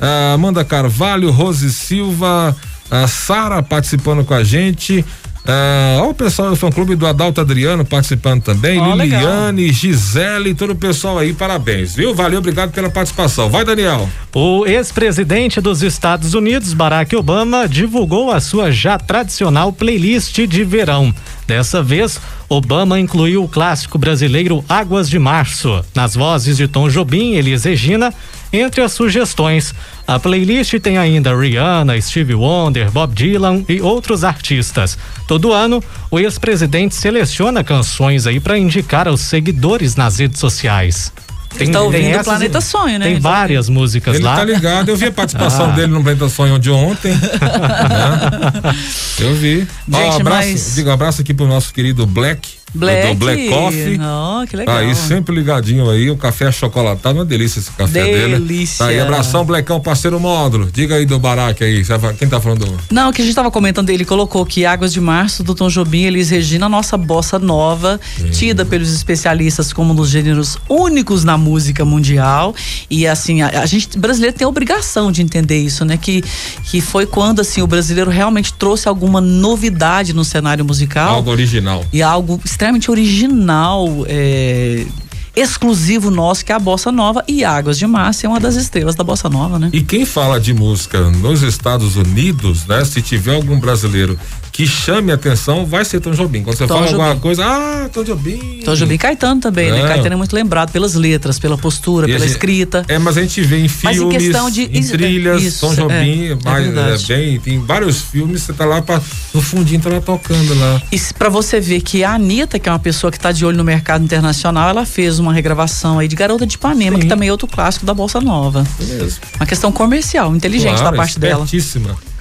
a 0.00 0.32
Amanda 0.32 0.64
Carvalho, 0.64 1.30
Rose 1.30 1.70
Silva, 1.72 2.56
a 2.90 3.06
Sara 3.06 3.62
participando 3.62 4.24
com 4.24 4.34
a 4.34 4.42
gente. 4.42 5.04
Ah, 5.46 6.02
o 6.04 6.12
pessoal 6.12 6.50
do 6.50 6.56
fã 6.56 6.70
clube 6.70 6.94
do 6.94 7.06
Adalto 7.06 7.40
Adriano 7.40 7.84
participando 7.84 8.42
também, 8.42 8.78
legal. 8.78 8.96
Liliane, 8.96 9.72
Gisele, 9.72 10.54
todo 10.54 10.74
o 10.74 10.76
pessoal 10.76 11.18
aí, 11.18 11.32
parabéns, 11.32 11.94
viu? 11.94 12.14
Valeu, 12.14 12.40
obrigado 12.40 12.72
pela 12.72 12.90
participação. 12.90 13.48
Vai, 13.48 13.64
Daniel. 13.64 14.08
O 14.34 14.66
ex-presidente 14.66 15.60
dos 15.60 15.82
Estados 15.82 16.34
Unidos, 16.34 16.74
Barack 16.74 17.16
Obama, 17.16 17.66
divulgou 17.66 18.30
a 18.30 18.38
sua 18.38 18.70
já 18.70 18.98
tradicional 18.98 19.72
playlist 19.72 20.38
de 20.46 20.62
verão. 20.62 21.12
Dessa 21.46 21.82
vez, 21.82 22.20
Obama 22.48 23.00
incluiu 23.00 23.42
o 23.42 23.48
clássico 23.48 23.98
brasileiro 23.98 24.62
Águas 24.68 25.08
de 25.08 25.18
Março, 25.18 25.82
nas 25.94 26.14
vozes 26.14 26.58
de 26.58 26.68
Tom 26.68 26.88
Jobim 26.88 27.32
e 27.32 27.38
Elis 27.38 27.64
Regina, 27.64 28.12
entre 28.52 28.80
as 28.80 28.92
sugestões. 28.92 29.74
A 30.06 30.18
playlist 30.18 30.74
tem 30.80 30.98
ainda 30.98 31.36
Rihanna, 31.36 32.00
Stevie 32.00 32.34
Wonder, 32.34 32.90
Bob 32.90 33.14
Dylan 33.14 33.64
e 33.68 33.80
outros 33.80 34.24
artistas. 34.24 34.98
Todo 35.26 35.52
ano, 35.52 35.82
o 36.10 36.18
ex-presidente 36.18 36.94
seleciona 36.94 37.62
canções 37.62 38.26
aí 38.26 38.40
para 38.40 38.58
indicar 38.58 39.06
aos 39.06 39.20
seguidores 39.20 39.94
nas 39.96 40.18
redes 40.18 40.40
sociais. 40.40 41.12
Ele 41.58 41.72
tá 41.72 41.80
ouvindo 41.80 42.04
o 42.06 42.10
essas- 42.10 42.24
Planeta 42.26 42.60
Sonho, 42.60 42.98
né? 43.00 43.04
Tem 43.06 43.12
Ele 43.14 43.20
várias 43.20 43.68
músicas 43.68 44.14
Ele 44.14 44.24
lá. 44.24 44.36
tá 44.36 44.44
ligado, 44.44 44.88
eu 44.88 44.96
vi 44.96 45.06
a 45.06 45.12
participação 45.12 45.66
Ah. 45.70 45.72
dele 45.72 45.88
no 45.88 46.00
Planeta 46.02 46.28
Sonho 46.28 46.58
de 46.60 46.70
ontem. 46.70 47.10
né? 47.12 48.74
Eu 49.18 49.34
vi. 49.34 49.66
Ó, 49.92 49.96
Gente, 49.96 50.20
abraço, 50.20 50.48
mas- 50.48 50.74
digo 50.76 50.90
um 50.90 50.92
abraço 50.92 51.20
aqui 51.20 51.34
pro 51.34 51.46
nosso 51.48 51.72
querido 51.74 52.06
Black. 52.06 52.59
Black. 52.74 53.14
Black 53.16 53.48
Coffee. 53.48 53.98
Não, 53.98 54.46
que 54.46 54.56
legal. 54.56 54.76
Aí 54.76 54.94
sempre 54.94 55.34
ligadinho 55.34 55.90
aí, 55.90 56.10
o 56.10 56.16
café 56.16 56.46
achocolatado, 56.46 57.18
uma 57.18 57.24
delícia 57.24 57.58
esse 57.60 57.70
café 57.72 58.04
dele. 58.04 58.38
Delícia. 58.38 58.78
Tá 58.84 58.86
aí, 58.90 59.00
abração, 59.00 59.44
Blecão, 59.44 59.80
parceiro 59.80 60.18
módulo. 60.20 60.68
Diga 60.72 60.94
aí 60.96 61.04
do 61.06 61.18
Barack 61.18 61.62
aí, 61.64 61.82
quem 62.18 62.28
tá 62.28 62.40
falando? 62.40 62.64
do- 62.66 62.78
Não, 62.90 63.12
que 63.12 63.22
a 63.22 63.24
gente 63.24 63.34
tava 63.34 63.50
comentando, 63.50 63.90
ele 63.90 64.04
colocou 64.04 64.44
que 64.46 64.64
Águas 64.64 64.92
de 64.92 65.00
Março, 65.00 65.42
do 65.42 65.54
Tom 65.54 65.68
Jobim, 65.68 66.02
Elis 66.04 66.30
Regina, 66.30 66.68
nossa 66.68 66.96
bossa 66.96 67.38
nova, 67.38 67.98
tida 68.32 68.64
pelos 68.64 68.92
especialistas 68.92 69.72
como 69.72 69.92
um 69.92 69.96
dos 69.96 70.08
gêneros 70.10 70.58
únicos 70.68 71.24
na 71.24 71.36
música 71.36 71.84
mundial. 71.84 72.54
E 72.88 73.06
assim, 73.06 73.42
a, 73.42 73.60
a 73.62 73.66
gente 73.66 73.98
brasileiro 73.98 74.36
tem 74.36 74.44
a 74.44 74.48
obrigação 74.48 75.10
de 75.10 75.22
entender 75.22 75.58
isso, 75.58 75.84
né? 75.84 75.96
Que, 75.96 76.22
que 76.70 76.80
foi 76.80 77.04
quando 77.04 77.40
assim 77.40 77.60
o 77.60 77.66
brasileiro 77.66 78.12
realmente 78.12 78.52
trouxe 78.52 78.86
alguma 78.86 79.20
novidade 79.20 80.14
no 80.14 80.24
cenário 80.24 80.64
musical. 80.64 81.16
Algo 81.16 81.28
original. 81.28 81.84
E 81.92 82.00
algo 82.00 82.40
extremamente 82.44 82.88
original, 82.88 83.88
é, 84.06 84.86
exclusivo 85.34 86.12
nosso, 86.12 86.44
que 86.44 86.52
é 86.52 86.54
a 86.54 86.60
Bossa 86.60 86.92
Nova. 86.92 87.24
E 87.26 87.44
Águas 87.44 87.76
de 87.76 87.88
Março 87.88 88.24
é 88.24 88.28
uma 88.28 88.38
das 88.38 88.54
estrelas 88.54 88.94
da 88.94 89.02
Bossa 89.02 89.28
Nova, 89.28 89.58
né? 89.58 89.70
E 89.72 89.82
quem 89.82 90.06
fala 90.06 90.38
de 90.38 90.54
música 90.54 91.10
nos 91.10 91.42
Estados 91.42 91.96
Unidos, 91.96 92.64
né? 92.66 92.84
Se 92.84 93.02
tiver 93.02 93.34
algum 93.34 93.58
brasileiro 93.58 94.16
que 94.60 94.66
chame 94.66 95.10
a 95.10 95.14
atenção, 95.14 95.64
vai 95.64 95.84
ser 95.86 96.00
Tom 96.00 96.10
Jobim. 96.10 96.42
Quando 96.42 96.56
você 96.58 96.66
Tom 96.66 96.74
fala 96.74 96.86
Jobim. 96.86 97.02
alguma 97.02 97.20
coisa, 97.20 97.44
ah, 97.46 97.88
Tom 97.90 98.04
Jobim. 98.04 98.58
Então, 98.60 98.74
Jobim 98.74 98.98
Caetano 98.98 99.40
também, 99.40 99.70
né? 99.70 99.80
É. 99.80 99.88
Caetano 99.88 100.12
é 100.12 100.16
muito 100.16 100.34
lembrado 100.36 100.70
pelas 100.70 100.94
letras, 100.94 101.38
pela 101.38 101.56
postura, 101.56 102.06
E 102.06 102.12
pela 102.12 102.20
gente- 102.20 102.32
escrita. 102.32 102.84
É, 102.86 102.98
mas 102.98 103.16
a 103.16 103.22
gente 103.22 103.40
vê 103.40 103.56
em 103.60 103.70
Mas 103.82 103.96
em 103.96 104.00
filmes, 104.00 104.22
questão 104.22 104.50
de- 104.50 104.64
em 104.64 104.78
isso, 104.80 104.92
trilhas, 104.92 105.42
isso, 105.42 105.60
Tom 105.66 105.72
é, 105.72 105.76
Jobim, 105.76 106.24
é 106.32 106.38
mas 106.44 107.08
é, 107.10 107.14
bem, 107.16 107.40
tem 107.40 107.58
vários 107.58 108.02
filmes, 108.02 108.42
você 108.42 108.52
tá 108.52 108.66
lá 108.66 108.82
pra, 108.82 109.00
no 109.32 109.40
fundinho, 109.40 109.80
tá 109.80 109.88
lá 109.88 110.00
tocando 110.02 110.54
lá. 110.58 110.82
E 110.92 111.00
pra 111.18 111.30
você 111.30 111.58
ver 111.58 111.80
que 111.80 112.04
a 112.04 112.12
Anitta, 112.14 112.58
que 112.58 112.68
é 112.68 112.72
uma 112.72 112.78
pessoa 112.78 113.10
que 113.10 113.18
tá 113.18 113.32
de 113.32 113.46
olho 113.46 113.56
no 113.56 113.64
mercado 113.64 114.04
internacional, 114.04 114.68
ela 114.68 114.84
fez 114.84 115.18
uma 115.18 115.32
regravação 115.32 115.98
aí 115.98 116.06
de 116.06 116.16
Garota 116.16 116.44
de 116.46 116.56
Ipanema, 116.56 116.96
Sim. 116.96 117.02
que 117.04 117.08
também 117.08 117.28
é 117.30 117.32
outro 117.32 117.46
clássico 117.48 117.86
da 117.86 117.94
Bolsa 117.94 118.20
Nova. 118.20 118.62
Beleza. 118.78 119.18
Uma 119.36 119.46
questão 119.46 119.72
comercial, 119.72 120.36
inteligente 120.36 120.76
Claro, 120.80 120.90
da 120.90 120.96
parte 120.98 121.18
dela. 121.18 121.46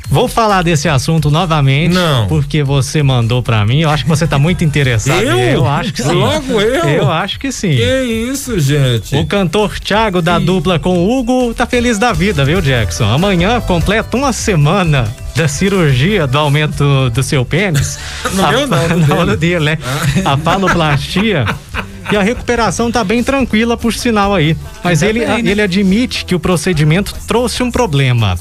Vou 0.10 0.28
falar 0.28 0.64
desse 0.64 0.90
assunto 0.90 1.30
novamente. 1.30 1.94
Não. 1.94 2.28
Porque 2.28 2.64
você 2.64 3.04
mandou 3.04 3.44
pra 3.44 3.66
mim. 3.66 3.80
Eu 3.82 3.90
acho 3.90 4.04
que 4.04 4.10
você 4.10 4.26
tá 4.26 4.40
muito 4.40 4.64
interessado. 4.64 5.22
Eu? 5.22 5.38
Eu 5.38 5.68
acho 5.68 5.94
que 5.94 6.02
sim. 6.02 6.12
Logo 6.12 6.60
eu? 6.60 6.84
Eu 6.90 7.12
acho 7.12 7.40
que 7.40 7.52
sim. 7.52 7.76
Que 7.76 8.02
isso, 8.32 8.60
gente? 8.60 9.16
O 9.16 9.26
cantor 9.26 9.80
Thiago 9.80 10.22
da 10.22 10.40
dupla 10.40 10.80
com 10.80 10.98
o 10.98 11.20
Hugo 11.20 11.54
tá 11.54 11.66
feliz 11.66 11.98
da 12.00 12.12
vida, 12.12 12.44
viu, 12.44 12.60
Jackson? 12.62 13.06
Amanhã 13.06 13.62
completa 13.62 14.18
uma 14.18 14.34
semana 14.34 15.14
da 15.36 15.48
cirurgia 15.48 16.26
do 16.28 16.38
aumento 16.38 17.10
do 17.12 17.24
seu 17.24 17.46
pênis. 17.46 18.00
No 18.34 18.46
A- 18.46 18.52
meu 18.52 18.68
não, 18.68 19.26
não, 19.26 19.36
dele. 19.38 19.64
né? 19.66 19.78
A 20.26 20.36
faloplastia. 20.38 21.46
E 22.12 22.18
a 22.18 22.22
recuperação 22.22 22.92
tá 22.92 23.04
bem 23.04 23.24
tranquila, 23.24 23.78
por 23.78 23.94
sinal 23.94 24.34
aí. 24.34 24.56
Mas 24.84 25.02
ele, 25.02 25.26
né? 25.26 25.40
ele 25.44 25.62
admite 25.62 26.26
que 26.26 26.34
o 26.34 26.40
procedimento 26.40 27.14
trouxe 27.28 27.62
um 27.62 27.72
problema. 27.72 28.38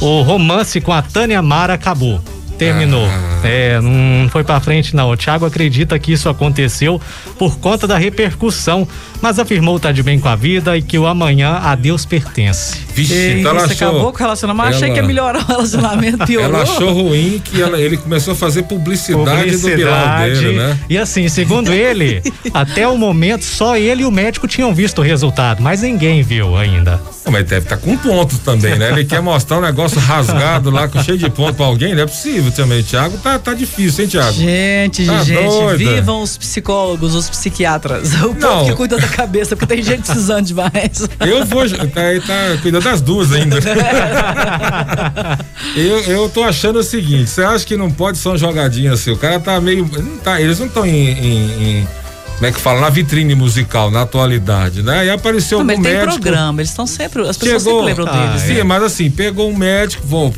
O 0.00 0.22
romance 0.22 0.80
com 0.80 0.92
a 0.92 1.02
Tânia 1.02 1.40
Mara 1.40 1.74
acabou. 1.74 2.20
Terminou. 2.58 3.04
Ah. 3.04 3.40
É, 3.44 3.80
não 3.80 4.28
foi 4.28 4.44
pra 4.44 4.60
frente 4.60 4.94
não. 4.94 5.10
O 5.10 5.16
Thiago 5.16 5.44
acredita 5.44 5.98
que 5.98 6.12
isso 6.12 6.28
aconteceu 6.28 7.00
por 7.38 7.58
conta 7.58 7.86
da 7.86 7.98
repercussão, 7.98 8.86
mas 9.24 9.38
afirmou 9.38 9.76
estar 9.76 9.90
de 9.90 10.02
bem 10.02 10.20
com 10.20 10.28
a 10.28 10.36
vida 10.36 10.76
e 10.76 10.82
que 10.82 10.98
o 10.98 11.06
amanhã 11.06 11.58
a 11.62 11.74
Deus 11.74 12.04
pertence. 12.04 12.76
Vixe, 12.94 13.14
E 13.14 13.40
então 13.40 13.52
ela 13.52 13.66
você 13.66 13.72
achou, 13.72 13.88
acabou 13.88 14.12
com 14.12 14.18
o 14.18 14.20
relacionamento, 14.20 14.66
mas 14.66 14.76
achei 14.76 14.88
ela- 14.88 14.94
que 14.94 15.00
ia 15.00 15.06
melhorar 15.06 15.40
o 15.42 15.46
relacionamento, 15.46 16.18
piorou. 16.26 16.48
ela 16.50 16.62
achou 16.62 16.92
ruim 16.92 17.40
que 17.42 17.60
ela- 17.62 17.80
ele 17.80 17.96
começou 17.96 18.32
a 18.34 18.36
fazer 18.36 18.64
publicidade, 18.64 19.56
do 19.56 19.68
Bilal 19.68 20.18
dele, 20.18 20.52
né? 20.58 20.78
E 20.90 20.98
assim, 20.98 21.26
segundo 21.30 21.72
ele, 21.72 22.22
até 22.52 22.86
o 22.86 22.98
momento 22.98 23.44
só 23.44 23.76
ele 23.78 24.02
e 24.02 24.04
o 24.04 24.10
médico 24.10 24.46
tinham 24.46 24.74
visto 24.74 24.98
o 24.98 25.02
resultado, 25.02 25.62
mas 25.62 25.80
ninguém 25.80 26.22
viu 26.22 26.54
ainda. 26.56 27.00
Não, 27.24 27.32
Mas 27.32 27.46
deve 27.46 27.64
estar 27.64 27.78
com 27.78 27.96
pontos 27.96 28.38
também, 28.40 28.76
né? 28.76 28.90
Ele 28.90 29.02
quer 29.06 29.22
mostrar 29.22 29.56
um 29.56 29.62
negócio 29.62 29.98
rasgado 29.98 30.70
lá, 30.70 30.86
com 30.86 31.02
cheio 31.02 31.16
de 31.16 31.30
ponto 31.30 31.54
pra 31.54 31.64
alguém, 31.64 31.94
não 31.94 32.02
é 32.02 32.06
possível 32.06 32.52
também. 32.52 32.82
Thiago 32.82 33.16
tá, 33.16 33.38
tá 33.38 33.54
difícil, 33.54 34.04
hein, 34.04 34.10
Thiago? 34.10 34.32
Gente, 34.34 35.06
Tá 35.06 35.24
gente, 35.24 35.40
doida. 35.48 35.78
vivam 35.78 36.22
os 36.22 36.36
psicólogos, 36.36 37.14
os 37.14 37.30
psiquiatras. 37.30 38.12
O 38.24 38.34
Não. 38.34 38.34
povo 38.58 38.64
que 38.70 38.76
cuida 38.76 38.98
da 38.98 39.06
cabeça, 39.14 39.56
porque 39.56 39.74
tem 39.74 39.82
gente 39.82 40.02
precisando 40.02 40.46
demais. 40.46 41.08
Eu 41.20 41.44
vou. 41.44 41.68
Tá, 41.68 42.02
tá 42.26 42.58
cuidando 42.62 42.84
das 42.84 43.00
duas 43.00 43.32
ainda. 43.32 43.58
eu, 45.76 46.00
eu 46.02 46.28
tô 46.28 46.42
achando 46.42 46.78
o 46.78 46.82
seguinte: 46.82 47.30
você 47.30 47.42
acha 47.42 47.64
que 47.64 47.76
não 47.76 47.90
pode 47.90 48.18
ser 48.18 48.28
uma 48.28 48.38
jogadinha 48.38 48.92
assim? 48.92 49.10
O 49.10 49.16
cara 49.16 49.38
tá 49.40 49.60
meio. 49.60 49.88
Tá, 50.22 50.40
eles 50.40 50.58
não 50.58 50.66
estão 50.66 50.84
em, 50.86 51.10
em- 51.10 51.80
em- 51.80 51.88
Como 52.34 52.46
é 52.46 52.52
que 52.52 52.60
fala? 52.60 52.80
Na 52.80 52.90
vitrine 52.90 53.34
musical, 53.34 53.90
na 53.90 54.02
atualidade, 54.02 54.82
né? 54.82 55.06
E 55.06 55.10
apareceu 55.10 55.58
Não, 55.58 55.64
um 55.64 55.66
mas 55.66 55.76
tem 55.80 55.92
médico. 55.92 56.12
programa, 56.20 56.60
eles 56.60 56.70
estão 56.70 56.86
sempre. 56.86 57.22
As 57.28 57.36
pessoas 57.36 57.62
Chegou, 57.62 57.84
sempre 57.86 58.02
lembram 58.02 58.06
Ah, 58.20 58.26
deles. 58.26 58.42
Sim, 58.42 58.62
mas 58.64 58.82
assim, 58.82 59.10
pegou 59.10 59.50
um 59.50 59.56
médico, 59.56 60.06
vou, 60.06 60.34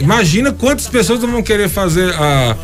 imagina 0.00 0.52
quantas 0.52 0.86
pessoas 0.88 1.20
não 1.20 1.30
vão 1.30 1.42
querer 1.42 1.68
fazer 1.68 2.14
a, 2.14 2.56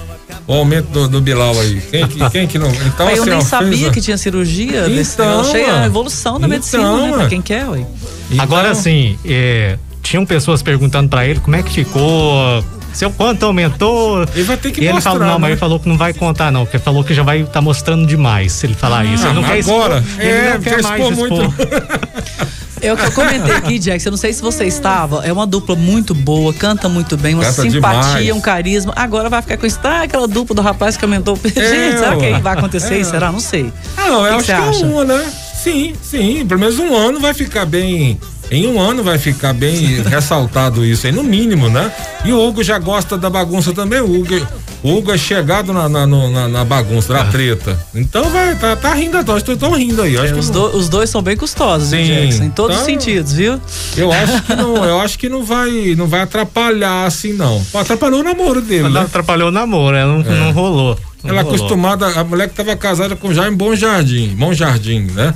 o 0.46 0.52
aumento 0.54 0.86
do, 0.88 1.08
do 1.08 1.20
Bilal 1.20 1.58
aí. 1.60 1.80
Quem, 1.90 2.06
que- 2.08 2.30
quem 2.30 2.46
que 2.46 2.58
não? 2.58 2.68
Então, 2.70 3.06
Mas 3.06 3.16
eu 3.16 3.22
assim, 3.22 3.30
nem 3.30 3.38
ó, 3.38 3.42
sabia 3.42 3.78
fez 3.78 3.90
que 3.92 4.00
tinha 4.00 4.16
cirurgia. 4.18 4.88
desse 4.88 5.14
Então, 5.14 5.26
negócio. 5.28 5.50
Achei 5.56 5.70
a 5.70 5.86
evolução 5.86 6.38
da 6.40 6.48
medicina, 6.48 6.82
Então, 6.82 6.96
né? 7.02 7.08
Pra 7.08 7.16
mano. 7.18 7.28
quem 7.28 7.42
quer, 7.42 7.66
ué. 7.68 7.84
Então, 8.30 8.42
Agora 8.44 8.74
sim, 8.74 9.18
é, 9.24 9.76
tinham 10.02 10.24
pessoas 10.26 10.62
perguntando 10.62 11.08
pra 11.08 11.26
ele 11.26 11.40
como 11.40 11.54
é 11.56 11.62
que 11.62 11.70
ficou 11.72 12.64
seu 12.92 13.10
quanto 13.10 13.44
aumentou. 13.46 14.22
Ele 14.34 14.42
vai 14.44 14.56
ter 14.56 14.70
que 14.70 14.80
e 14.80 14.84
ele 14.84 14.92
mostrar, 14.94 15.12
falou, 15.12 15.26
não, 15.26 15.34
né? 15.34 15.38
mas 15.40 15.50
ele 15.52 15.60
falou 15.60 15.80
que 15.80 15.88
não 15.88 15.96
vai 15.96 16.12
contar, 16.12 16.50
não, 16.50 16.64
porque 16.64 16.76
ele 16.76 16.84
falou 16.84 17.02
que 17.02 17.14
já 17.14 17.22
vai 17.22 17.40
estar 17.40 17.60
mostrando 17.62 18.06
demais 18.06 18.52
se 18.52 18.66
ele 18.66 18.74
falar 18.74 19.04
isso. 19.06 19.26
Ele 19.26 19.34
não 19.34 19.42
quer 19.42 19.60
agora. 19.60 19.98
expor, 19.98 20.20
ele 20.20 20.30
É, 20.30 20.54
não 20.54 20.60
quer 20.60 20.82
já 20.82 20.88
mais 20.88 21.02
expor 21.10 21.16
muito. 21.16 21.54
É 22.82 22.96
que 22.96 23.02
eu 23.04 23.12
comentei 23.12 23.52
aqui, 23.54 23.80
Jax. 23.82 24.04
Eu 24.04 24.10
não 24.10 24.18
sei 24.18 24.32
se 24.32 24.42
você 24.42 24.64
estava. 24.64 25.24
É 25.24 25.32
uma 25.32 25.46
dupla 25.46 25.76
muito 25.76 26.14
boa, 26.14 26.52
canta 26.52 26.88
muito 26.88 27.16
bem, 27.16 27.34
uma 27.34 27.44
Canta 27.44 27.62
simpatia, 27.62 28.18
demais. 28.20 28.30
um 28.32 28.40
carisma. 28.40 28.92
Agora 28.96 29.28
vai 29.28 29.40
ficar 29.40 29.56
com 29.56 29.66
isso. 29.66 29.78
Ah, 29.84 30.02
aquela 30.02 30.26
dupla 30.28 30.54
do 30.56 30.62
rapaz 30.62 30.96
que 30.96 31.04
aumentou. 31.04 31.36
Gente, 31.44 31.58
É, 31.58 31.96
será 31.96 32.16
que 32.16 32.32
vai 32.40 32.54
acontecer? 32.58 32.98
isso? 33.00 33.10
Será? 33.10 33.30
Não 33.32 33.40
sei. 33.40 33.72
Ah, 33.96 34.08
não, 34.08 34.26
eu 34.26 34.34
O 34.34 34.36
acho 34.36 34.46
que 34.46 34.52
que, 34.52 34.52
você 34.52 34.52
é 34.52 34.68
acha? 34.68 34.86
um, 34.86 35.04
né? 35.04 35.32
Sim, 35.62 35.94
sim. 36.02 36.44
Pelo 36.46 36.58
menos 36.60 36.78
um 36.78 36.94
ano 36.96 37.20
vai 37.20 37.32
ficar 37.32 37.64
bem. 37.64 38.18
Em 38.52 38.66
um 38.66 38.78
ano 38.78 39.02
vai 39.02 39.18
ficar 39.18 39.54
bem 39.54 40.02
ressaltado 40.02 40.84
isso 40.84 41.06
aí, 41.06 41.12
no 41.12 41.22
mínimo, 41.22 41.70
né? 41.70 41.90
E 42.24 42.32
o 42.32 42.38
Hugo 42.46 42.62
já 42.62 42.78
gosta 42.78 43.16
da 43.16 43.30
bagunça 43.30 43.72
também. 43.72 44.00
O 44.00 44.20
Hugo, 44.20 44.46
o 44.82 44.94
Hugo 44.98 45.10
é 45.10 45.16
chegado 45.16 45.72
na, 45.72 45.88
na, 45.88 46.06
na- 46.06 46.48
na 46.48 46.62
bagunça, 46.64 47.14
na 47.14 47.24
treta. 47.24 47.78
Então 47.94 48.28
vai, 48.30 48.54
tá, 48.54 48.76
tá 48.76 48.92
rindo, 48.92 49.16
estão 49.18 49.72
rindo 49.72 50.02
aí. 50.02 50.14
Que 50.16 50.38
Os, 50.38 50.50
do- 50.50 50.76
os 50.76 50.90
dois 50.90 51.08
são 51.08 51.22
bem 51.22 51.34
custosos, 51.36 51.94
hein, 51.94 52.04
Sim. 52.04 52.12
Jackson? 52.14 52.44
Em 52.44 52.50
todos 52.50 52.76
os 52.76 52.82
Então- 52.82 53.00
sentidos, 53.00 53.32
viu? 53.32 53.58
eu 53.96 54.12
acho 54.12 54.42
que 54.42 54.54
não, 54.54 54.76
eu 54.84 55.00
acho 55.00 55.18
que 55.18 55.28
não 55.30 55.42
vai, 55.42 55.94
não 55.96 56.06
vai 56.06 56.20
atrapalhar 56.20 57.06
assim, 57.06 57.32
não. 57.32 57.64
Atrapalhou 57.74 58.20
o 58.20 58.22
namoro 58.22 58.60
dele, 58.60 58.82
Mas 58.84 58.92
né? 58.92 59.00
atrapalhou 59.00 59.48
o 59.48 59.52
namoro, 59.52 59.96
né? 59.96 60.04
não, 60.04 60.18
não 60.22 60.52
rolou. 60.52 60.98
não 61.24 61.30
Ela 61.30 61.40
rolou. 61.42 61.56
acostumada, 61.56 62.06
a 62.20 62.22
mulher 62.22 62.48
que 62.48 62.52
estava 62.52 62.76
casada 62.76 63.16
com 63.16 63.32
Jaime 63.32 63.56
Bom 63.56 63.74
Jardim, 63.74 64.34
Bom 64.36 64.52
Jardim, 64.52 65.00
né? 65.14 65.32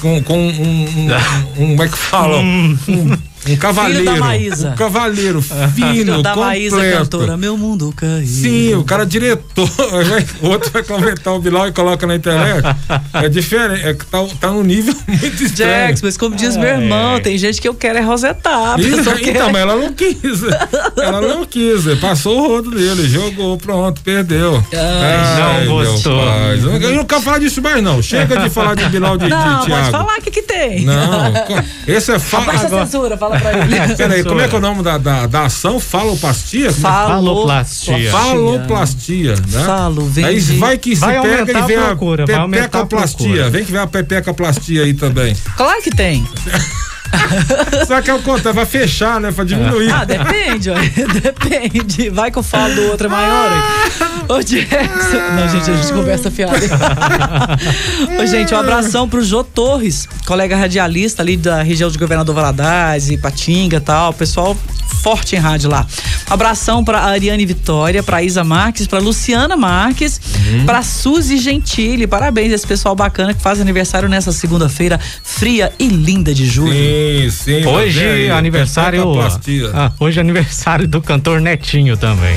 Com, 0.00 0.22
com 0.24 0.36
um, 0.36 0.48
um, 0.50 0.84
um- 1.06 1.08
como 1.76 1.82
é 1.82 1.88
que 1.88 1.96
fala? 1.96 2.38
Um, 2.38 2.76
um 3.46 3.56
cavaleiro. 3.56 4.16
Maísa. 4.18 4.70
Um 4.70 4.74
cavaleiro 4.76 5.40
fino, 5.74 5.92
Filho 5.92 6.22
da 6.22 6.34
Maísa, 6.36 6.76
completo. 6.76 6.98
cantora, 6.98 7.36
meu 7.36 7.56
mundo 7.56 7.92
caiu. 7.96 8.26
Sim, 8.26 8.74
o 8.74 8.84
cara 8.84 9.02
é 9.04 9.06
diretor. 9.06 9.68
o 10.42 10.48
outro 10.48 10.70
vai 10.70 10.82
comentar 10.82 11.34
o 11.34 11.38
Bilal 11.40 11.68
e 11.68 11.72
coloca 11.72 12.06
na 12.06 12.16
internet. 12.16 12.64
É 13.12 13.28
diferente, 13.28 13.86
é 13.86 13.94
que 13.94 14.04
tá, 14.06 14.24
tá 14.40 14.50
num 14.50 14.62
nível 14.62 14.94
muito 15.06 15.42
estranho. 15.44 15.88
Jax, 15.88 16.02
mas 16.02 16.16
como 16.16 16.34
diz 16.36 16.56
meu 16.56 16.68
irmão, 16.68 17.20
tem 17.20 17.36
gente 17.38 17.60
que 17.60 17.68
eu 17.68 17.74
quero 17.74 17.98
é 17.98 18.02
rosetar. 18.02 18.78
Isso, 18.80 19.02
quer- 19.16 19.28
então, 19.30 19.50
mas 19.52 19.62
ela 19.62 19.76
não 19.76 19.92
quis. 19.92 20.18
Ela 20.96 21.20
não 21.20 21.44
quis. 21.44 21.84
Passou 22.00 22.38
o 22.44 22.48
rodo 22.48 22.70
dele, 22.70 23.08
jogou, 23.08 23.56
pronto, 23.58 24.00
perdeu. 24.02 24.62
Ai, 24.72 25.64
não 25.66 25.76
meu 25.82 25.92
gostou. 25.92 26.18
pai. 26.18 26.58
Eu 26.82 26.94
não 26.94 27.04
quero 27.04 27.22
falar 27.22 27.38
disso 27.38 27.62
mais, 27.62 27.82
não. 27.82 28.02
Chega 28.02 28.36
de 28.38 28.50
falar 28.50 28.74
de 28.74 28.84
Bilal 28.88 29.16
de, 29.16 29.28
Não, 29.28 29.38
de 29.38 29.54
pode 29.54 29.66
Thiago. 29.66 29.90
falar 29.90 30.18
o 30.18 30.22
que, 30.22 30.30
que 30.30 30.42
tem. 30.42 30.84
Não, 30.84 31.32
esse 31.86 32.12
é 32.12 32.18
fa... 32.18 32.40
Baixa 32.40 32.66
a 32.66 32.84
censura, 32.86 33.16
fala 33.16 33.27
pra 33.30 33.58
ele. 33.58 33.76
Peraí, 33.96 34.24
como 34.24 34.40
é 34.40 34.48
que 34.48 34.54
é 34.54 34.58
o 34.58 34.60
nome 34.60 34.82
da, 34.82 34.98
da, 34.98 35.26
da 35.26 35.44
ação? 35.44 35.80
Faloplastia? 35.80 36.72
Faloplastia. 36.72 38.10
Faloplastia, 38.10 39.34
né? 39.48 39.64
Falo, 39.64 40.06
vem 40.06 40.24
Aí 40.24 40.40
vai 40.40 40.78
que 40.78 40.94
se 40.94 41.00
Vai 41.00 41.20
pega 41.20 41.58
e 41.58 41.62
vem 41.62 41.76
a 41.76 41.86
a 41.86 41.86
procura, 41.88 42.24
a. 42.24 43.50
Vem 43.50 43.64
que 43.64 43.72
vem 43.72 43.80
a 43.80 43.86
pepecoplastia 43.86 44.82
aí 44.82 44.94
também. 44.94 45.36
Claro 45.56 45.82
que 45.82 45.90
tem. 45.90 46.26
Só 47.86 48.00
que 48.02 48.10
é 48.10 48.14
o 48.14 48.18
contrário, 48.22 48.54
vai 48.54 48.66
fechar, 48.66 49.20
né? 49.20 49.32
Pra 49.32 49.44
diminuir. 49.44 49.90
Ah, 49.92 50.04
depende, 50.04 50.70
ó. 50.70 50.74
depende. 51.20 52.10
Vai 52.10 52.30
que 52.30 52.38
eu 52.38 52.42
falo 52.42 52.74
do 52.74 52.82
outro 52.88 53.06
é 53.06 53.10
maior. 53.10 53.50
hein? 53.52 53.62
Ô, 54.28 54.42
Jackson. 54.42 55.18
Não, 55.36 55.48
gente, 55.48 55.70
a 55.70 55.76
gente 55.76 55.92
conversa 55.92 56.30
fiada. 56.30 56.58
Ô, 58.20 58.26
gente, 58.26 58.54
um 58.54 58.58
abração 58.58 59.08
pro 59.08 59.24
Jô 59.24 59.42
Torres, 59.42 60.08
colega 60.26 60.56
radialista 60.56 61.22
ali 61.22 61.36
da 61.36 61.62
região 61.62 61.90
de 61.90 61.98
Governador 61.98 62.34
Valadares 62.34 63.10
e 63.10 63.16
Patinga 63.16 63.78
e 63.78 63.80
tal. 63.80 64.12
Pessoal 64.12 64.56
forte 65.02 65.36
em 65.36 65.38
rádio 65.38 65.70
lá. 65.70 65.86
Abração 66.28 66.84
pra 66.84 67.00
Ariane 67.00 67.46
Vitória, 67.46 68.02
pra 68.02 68.22
Isa 68.22 68.44
Marques, 68.44 68.86
pra 68.86 68.98
Luciana 68.98 69.56
Marques, 69.56 70.20
pra 70.66 70.82
Suzy 70.82 71.38
Gentili. 71.38 72.06
Parabéns 72.06 72.52
a 72.52 72.54
esse 72.56 72.66
pessoal 72.66 72.94
bacana 72.94 73.32
que 73.32 73.40
faz 73.40 73.60
aniversário 73.60 74.08
nessa 74.08 74.32
segunda-feira 74.32 75.00
fria 75.22 75.72
e 75.78 75.86
linda 75.86 76.34
de 76.34 76.46
julho. 76.46 76.72
Sim, 76.72 76.97
sim. 77.30 77.66
Hoje 77.66 78.04
mas 78.04 78.12
aí, 78.12 78.30
aniversário. 78.30 79.04
Ah, 79.74 79.90
hoje 79.98 80.18
é 80.18 80.20
aniversário 80.20 80.86
do 80.86 81.00
cantor 81.00 81.40
Netinho 81.40 81.96
também. 81.96 82.36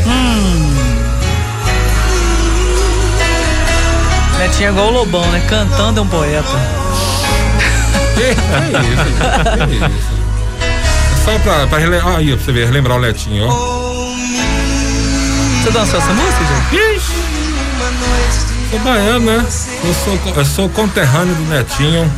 Netinho 4.39 4.69
é 4.69 4.71
igual 4.71 4.87
o 4.87 4.91
Lobão, 4.91 5.25
né? 5.31 5.45
Cantando 5.47 5.99
é 5.99 6.03
um 6.03 6.07
poeta. 6.07 6.47
Que, 8.15 8.35
que 8.35 8.81
isso, 8.93 9.05
que 9.67 9.85
isso. 9.85 10.21
Só 11.23 11.37
pra, 11.39 11.67
pra 11.67 11.77
relembrar, 11.77 12.15
aí, 12.17 12.35
pra 12.35 12.43
você 12.43 12.51
ver, 12.51 12.65
relembrar 12.65 12.97
o 12.97 13.01
Netinho, 13.01 13.47
ó. 13.47 13.81
Você 15.61 15.71
dançou 15.71 15.99
essa 15.99 16.13
música, 16.13 16.43
gente? 16.71 17.03
Sou 18.71 18.79
baiano, 18.79 19.25
né? 19.25 19.45
Eu 19.83 19.93
sou, 19.93 20.19
eu 20.35 20.45
sou 20.45 20.69
conterrâneo 20.69 21.35
do 21.35 21.43
Netinho, 21.43 22.11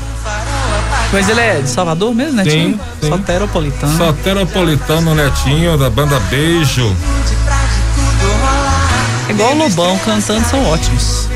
Mas 1.14 1.30
ele 1.30 1.40
é 1.40 1.62
de 1.62 1.70
Salvador 1.70 2.14
mesmo, 2.16 2.34
Netinho? 2.38 2.74
Sim, 2.74 2.80
sim. 3.02 3.10
Soteropolitano. 3.10 3.98
soteropolitano 3.98 5.14
Netinho, 5.16 5.78
da 5.78 5.90
banda 5.90 6.20
Beijo. 6.22 6.94
É 9.30 9.32
igual 9.32 9.54
o 9.54 9.58
Lobão, 9.58 9.98
cantando 10.00 10.44
são 10.50 10.66
ótimos. 10.66 11.30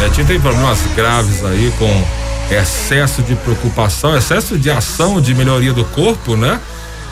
Netinho 0.00 0.26
tem 0.26 0.40
problemas 0.40 0.78
graves 0.96 1.44
aí 1.44 1.72
com 1.78 2.04
excesso 2.54 3.22
de 3.22 3.34
preocupação, 3.36 4.16
excesso 4.16 4.58
de 4.58 4.70
ação 4.70 5.20
de 5.20 5.32
melhoria 5.34 5.72
do 5.72 5.84
corpo, 5.86 6.36
né? 6.36 6.60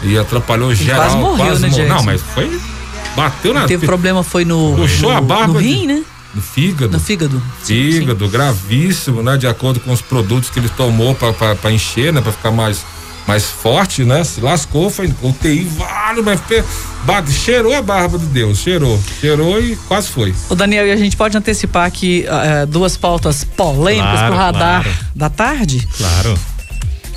E 0.03 0.19
atrapalhou 0.19 0.75
geral. 0.75 1.01
quase 1.03 1.17
morreu, 1.17 1.59
né, 1.59 1.69
mo- 1.69 1.75
Jackson? 1.75 1.95
Não, 1.95 2.03
mas 2.03 2.21
foi. 2.35 2.61
Bateu 3.15 3.55
na. 3.55 3.67
Teve 3.67 3.87
problema 3.87 4.23
foi 4.23 4.45
no. 4.45 4.75
Puxou 4.77 5.11
no, 5.13 5.17
a 5.17 5.21
barba 5.21 5.55
No 5.55 5.63
de- 5.63 5.69
rim, 5.69 5.87
né? 5.87 6.03
No 6.35 6.41
fígado. 6.41 6.93
No 6.93 7.01
fígado. 7.01 7.43
Fígado, 7.65 8.29
gravíssimo, 8.29 9.23
né? 9.23 9.37
De 9.37 9.47
acordo 9.47 9.81
com 9.81 9.93
os 9.93 10.01
produtos 10.01 10.49
que 10.51 10.59
ele 10.59 10.69
tomou 10.71 11.15
pra 11.15 11.73
encher, 11.73 12.13
né? 12.13 12.21
Pra 12.21 12.31
ficar 12.31 12.51
mais, 12.53 12.85
mais 13.27 13.47
forte, 13.47 14.05
né? 14.05 14.23
Se 14.23 14.41
lascou, 14.41 14.91
foi 14.91 15.13
UTI, 15.23 15.65
vários, 15.77 16.25
mas 16.25 16.41
bate- 17.05 17.33
cheirou 17.33 17.75
a 17.75 17.83
barba 17.83 18.17
de 18.19 18.27
Deus, 18.27 18.59
cheirou. 18.59 19.01
Cheirou 19.21 19.61
e 19.61 19.75
quase 19.89 20.09
foi. 20.09 20.33
O 20.49 20.55
Daniel, 20.55 20.87
e 20.87 20.93
a 20.93 20.97
gente 20.97 21.17
pode 21.17 21.37
antecipar 21.37 21.85
aqui 21.87 22.25
eh, 22.29 22.67
duas 22.67 22.97
pautas 22.97 23.43
polêmicas 23.43 24.11
Claro, 24.13 24.27
pro 24.29 24.37
radar 24.37 24.83
claro. 24.85 24.99
da 25.15 25.29
tarde? 25.31 25.89
Claro. 25.99 26.39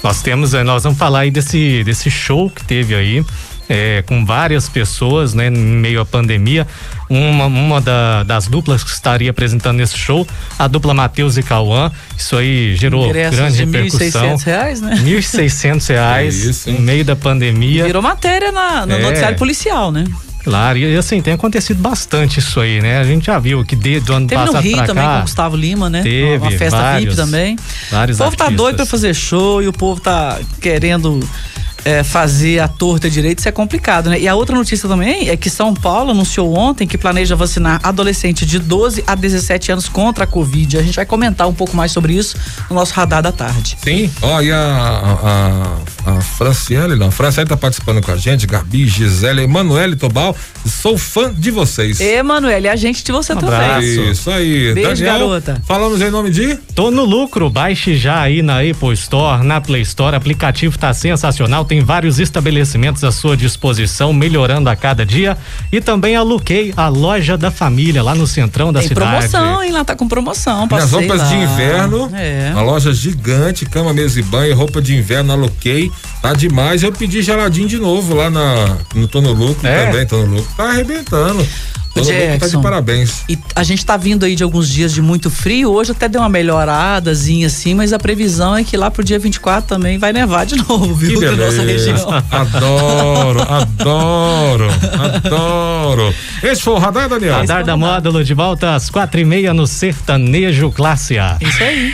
Nós 0.04 0.22
temos, 0.22 0.54
eh, 0.54 0.64
nós 0.64 0.84
vamos 0.84 0.98
falar 0.98 1.20
aí 1.20 1.32
desse, 1.32 1.84
desse 1.84 2.10
show 2.12 2.50
que 2.50 2.64
teve 2.66 2.94
aí, 2.96 3.24
eh, 3.70 4.04
com 4.08 4.26
várias 4.26 4.68
pessoas, 4.70 5.34
né, 5.34 5.48
em 5.48 5.52
meio 5.52 6.02
à 6.02 6.06
pandemia. 6.06 6.68
Uma, 7.10 7.46
uma 7.46 7.80
da- 7.82 8.24
das 8.24 8.48
duplas 8.48 8.84
que 8.84 8.90
estaria 8.90 9.30
apresentando 9.30 9.80
esse 9.82 9.98
show, 9.98 10.26
a 10.58 10.68
dupla 10.68 10.94
Matheus 10.94 11.38
e 11.38 11.44
Cauã. 11.44 11.92
Isso 12.18 12.36
aí 12.36 12.76
gerou 12.76 13.06
Ingressos 13.08 13.36
grande 13.40 13.58
de 13.58 13.66
repercussão. 13.66 14.36
1.600 14.38 14.44
reais, 14.44 14.82
né? 14.82 14.96
1.600 15.04 15.88
reais 15.90 16.46
É 16.46 16.50
isso, 16.50 16.70
em 16.70 16.80
meio 16.80 17.06
da 17.06 17.16
pandemia. 17.16 17.86
Virou 17.86 18.02
matéria 18.02 18.52
na, 18.52 18.86
no 18.86 18.94
É. 18.96 19.00
noticiário 19.00 19.38
policial, 19.38 19.92
né? 19.92 20.06
Claro, 20.44 20.78
e 20.78 20.98
assim, 20.98 21.22
tem 21.22 21.34
acontecido 21.34 21.82
bastante 21.82 22.40
isso 22.40 22.60
aí, 22.60 22.82
né? 22.82 23.00
A 23.00 23.04
gente 23.06 23.28
já 23.28 23.40
viu 23.40 23.64
que 23.64 23.78
de, 23.78 24.02
do 24.02 24.12
ano 24.14 24.28
Teve 24.28 24.42
no 24.42 24.48
passado 24.48 24.64
Rio 24.64 24.76
pra 24.78 24.86
também 24.88 25.04
com 25.06 25.10
cá. 25.10 25.18
o 25.20 25.22
Gustavo 25.22 25.56
Lima, 25.56 25.90
né? 25.90 26.02
Teve, 26.04 26.38
Uma 26.38 26.52
festa 26.52 26.78
vários- 26.82 27.04
VIP 27.04 27.16
também. 27.16 27.56
vários 27.90 28.20
o 28.20 28.24
povo 28.26 28.36
tá 28.36 28.44
artistas. 28.46 28.58
doido 28.66 28.76
pra 28.76 28.86
fazer 28.86 29.14
show 29.14 29.64
e 29.64 29.68
o 29.70 29.74
povo 29.74 30.02
tá 30.02 30.38
querendo 30.60 31.20
é, 31.86 32.04
fazer 32.04 32.60
a 32.60 32.68
torta 32.68 33.10
direito, 33.10 33.40
isso 33.40 33.50
é 33.50 33.52
complicado, 33.52 34.10
né? 34.10 34.20
E 34.20 34.28
a 34.28 34.36
outra 34.36 34.56
notícia 34.56 34.88
também 34.88 35.30
é 35.30 35.38
que 35.38 35.50
São 35.50 35.74
Paulo 35.74 36.12
anunciou 36.12 36.58
ontem 36.58 36.88
que 36.88 36.98
planeja 36.98 37.36
vacinar 37.36 37.80
adolescentes 37.84 38.48
de 38.48 38.60
12 38.60 39.04
a 39.06 39.16
17 39.16 39.72
anos 39.72 39.90
contra 39.90 40.24
a 40.24 40.28
Covid. 40.28 40.78
A 40.78 40.82
gente 40.84 40.96
vai 40.96 41.06
comentar 41.06 41.48
um 41.48 41.54
pouco 41.54 41.76
mais 41.76 41.92
sobre 41.92 42.14
isso 42.14 42.38
no 42.70 42.76
nosso 42.76 42.94
radar 42.94 43.22
da 43.22 43.32
tarde. 43.32 43.78
Sim, 43.84 44.10
ó, 44.22 44.42
e 44.42 44.52
a, 44.52 44.58
a, 46.06 46.12
a 46.18 46.22
Franciele, 46.22 46.96
não, 46.96 47.08
a 47.08 47.12
Franciele 47.12 47.50
tá 47.50 47.58
participando 47.58 48.02
com 48.02 48.12
a 48.12 48.18
gente, 48.18 48.46
Gabi, 48.48 48.88
Gisele, 48.88 49.44
Emanuele 49.44 49.96
Tobal, 49.96 50.36
sou 50.66 50.98
fã 50.98 51.34
de 51.34 51.52
vocês. 51.52 52.00
Emanuele, 52.00 52.68
a 52.68 52.76
gente 52.76 53.04
de 53.04 53.12
você 53.12 53.34
Um 53.34 53.38
também. 53.38 53.56
abraço. 53.56 53.86
Isso 53.86 54.30
aí. 54.32 54.74
Beijo, 54.74 54.90
Daniel, 55.04 55.20
garota. 55.20 55.62
Falamos 55.66 56.02
em 56.02 56.10
nome 56.10 56.30
de? 56.30 56.56
Tô 56.76 56.92
no 56.92 57.04
lucro, 57.04 57.50
baixe 57.50 57.96
já 57.96 58.22
aí 58.22 58.42
na 58.42 58.60
Apple 58.60 58.94
Store, 58.94 59.46
na 59.46 59.60
Play 59.62 59.82
Store, 59.82 60.16
aplicativo 60.16 60.78
tá 60.78 60.94
sensacional, 60.94 61.66
tem 61.66 61.73
vários 61.82 62.20
estabelecimentos 62.20 63.04
à 63.04 63.12
sua 63.12 63.36
disposição, 63.38 64.12
melhorando 64.14 64.70
a 64.70 64.76
cada 64.76 65.06
dia 65.06 65.38
e 65.72 65.80
também 65.82 66.16
a 66.16 66.22
Luquei, 66.22 66.74
a 66.76 66.88
loja 66.88 67.38
da 67.38 67.50
família 67.52 68.02
lá 68.04 68.14
no 68.16 68.28
centrão 68.28 68.72
da 68.74 68.80
Tem 68.80 68.90
cidade. 68.90 69.12
promoção, 69.30 69.64
hein? 69.64 69.72
Lá 69.72 69.84
tá 69.86 69.96
com 69.96 70.08
promoção. 70.08 70.68
Nas 70.70 70.92
roupas 70.92 71.20
lá. 71.22 71.26
de 71.28 71.36
inverno, 71.36 72.10
É. 72.14 72.52
uma 72.54 72.62
loja 72.62 72.94
gigante, 72.94 73.66
cama, 73.66 73.94
mesa 73.94 74.20
e 74.20 74.24
banho, 74.24 74.56
roupa 74.56 74.82
de 74.82 74.96
inverno, 74.96 75.32
aloquei, 75.34 75.92
tá 76.22 76.34
demais. 76.34 76.84
Eu 76.84 76.92
pedi 76.92 77.22
geladinho 77.22 77.68
de 77.68 77.78
novo 77.78 78.14
lá 78.16 78.30
na, 78.30 78.78
no 78.96 79.08
Tô 79.08 79.22
no 79.22 79.32
Lucro 79.34 79.68
É? 79.68 79.86
também, 79.88 80.06
Tô 80.08 80.18
no 80.26 80.36
Lucro. 80.38 80.52
Tá 80.56 80.70
arrebentando. 80.72 81.46
Todo 81.94 82.06
mundo 82.06 82.14
tá 82.16 82.24
de 82.24 82.40
Jackson. 82.40 82.62
parabéns. 82.62 83.22
E 83.30 83.38
a 83.56 83.64
gente 83.64 83.86
tá 83.86 83.96
vindo 83.96 84.26
aí 84.26 84.36
de 84.36 84.44
alguns 84.44 84.68
dias 84.68 84.92
de 84.94 85.02
muito 85.02 85.30
frio, 85.30 85.72
hoje 85.72 85.92
até 85.92 86.10
deu 86.10 86.22
uma 86.22 86.30
melhoradazinha 86.30 87.48
assim, 87.48 87.76
mas 87.76 87.94
a 87.94 88.00
previsão 88.00 88.56
é 88.58 88.64
que 88.64 88.76
lá 88.76 88.90
pro 88.90 89.04
dia 89.04 89.20
24 89.20 89.68
também 89.68 89.98
vai 90.00 90.12
nevar 90.12 90.46
de 90.46 90.56
novo, 90.68 90.94
viu? 90.96 91.20
Que 91.20 91.30
nossa 91.30 91.62
região. 91.64 92.24
Adoro, 92.32 93.42
adoro, 93.48 94.68
adoro. 95.16 96.16
Esse 96.42 96.62
foi 96.62 96.74
o 96.74 96.78
radar, 96.80 97.08
Daniel? 97.08 97.36
Radar 97.36 97.64
da 97.64 97.78
Módulo 97.78 98.24
de 98.24 98.34
volta 98.34 98.74
às 98.76 98.90
quatro 98.90 99.20
e 99.20 99.26
meia 99.26 99.54
no 99.54 99.68
Sertanejo 99.68 100.72
Classe 100.72 101.18
A. 101.20 101.38
Isso 101.40 101.64
aí. 101.64 101.94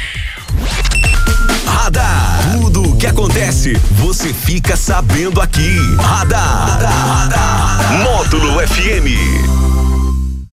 Radar. 1.66 2.40
Tudo 2.54 2.84
o 2.92 2.98
que 2.98 3.06
acontece, 3.06 3.74
você 3.92 4.34
fica 4.34 4.76
sabendo 4.76 5.42
aqui. 5.42 5.76
Radar. 5.98 6.80
Módulo 8.04 8.60
FM. 8.68 9.69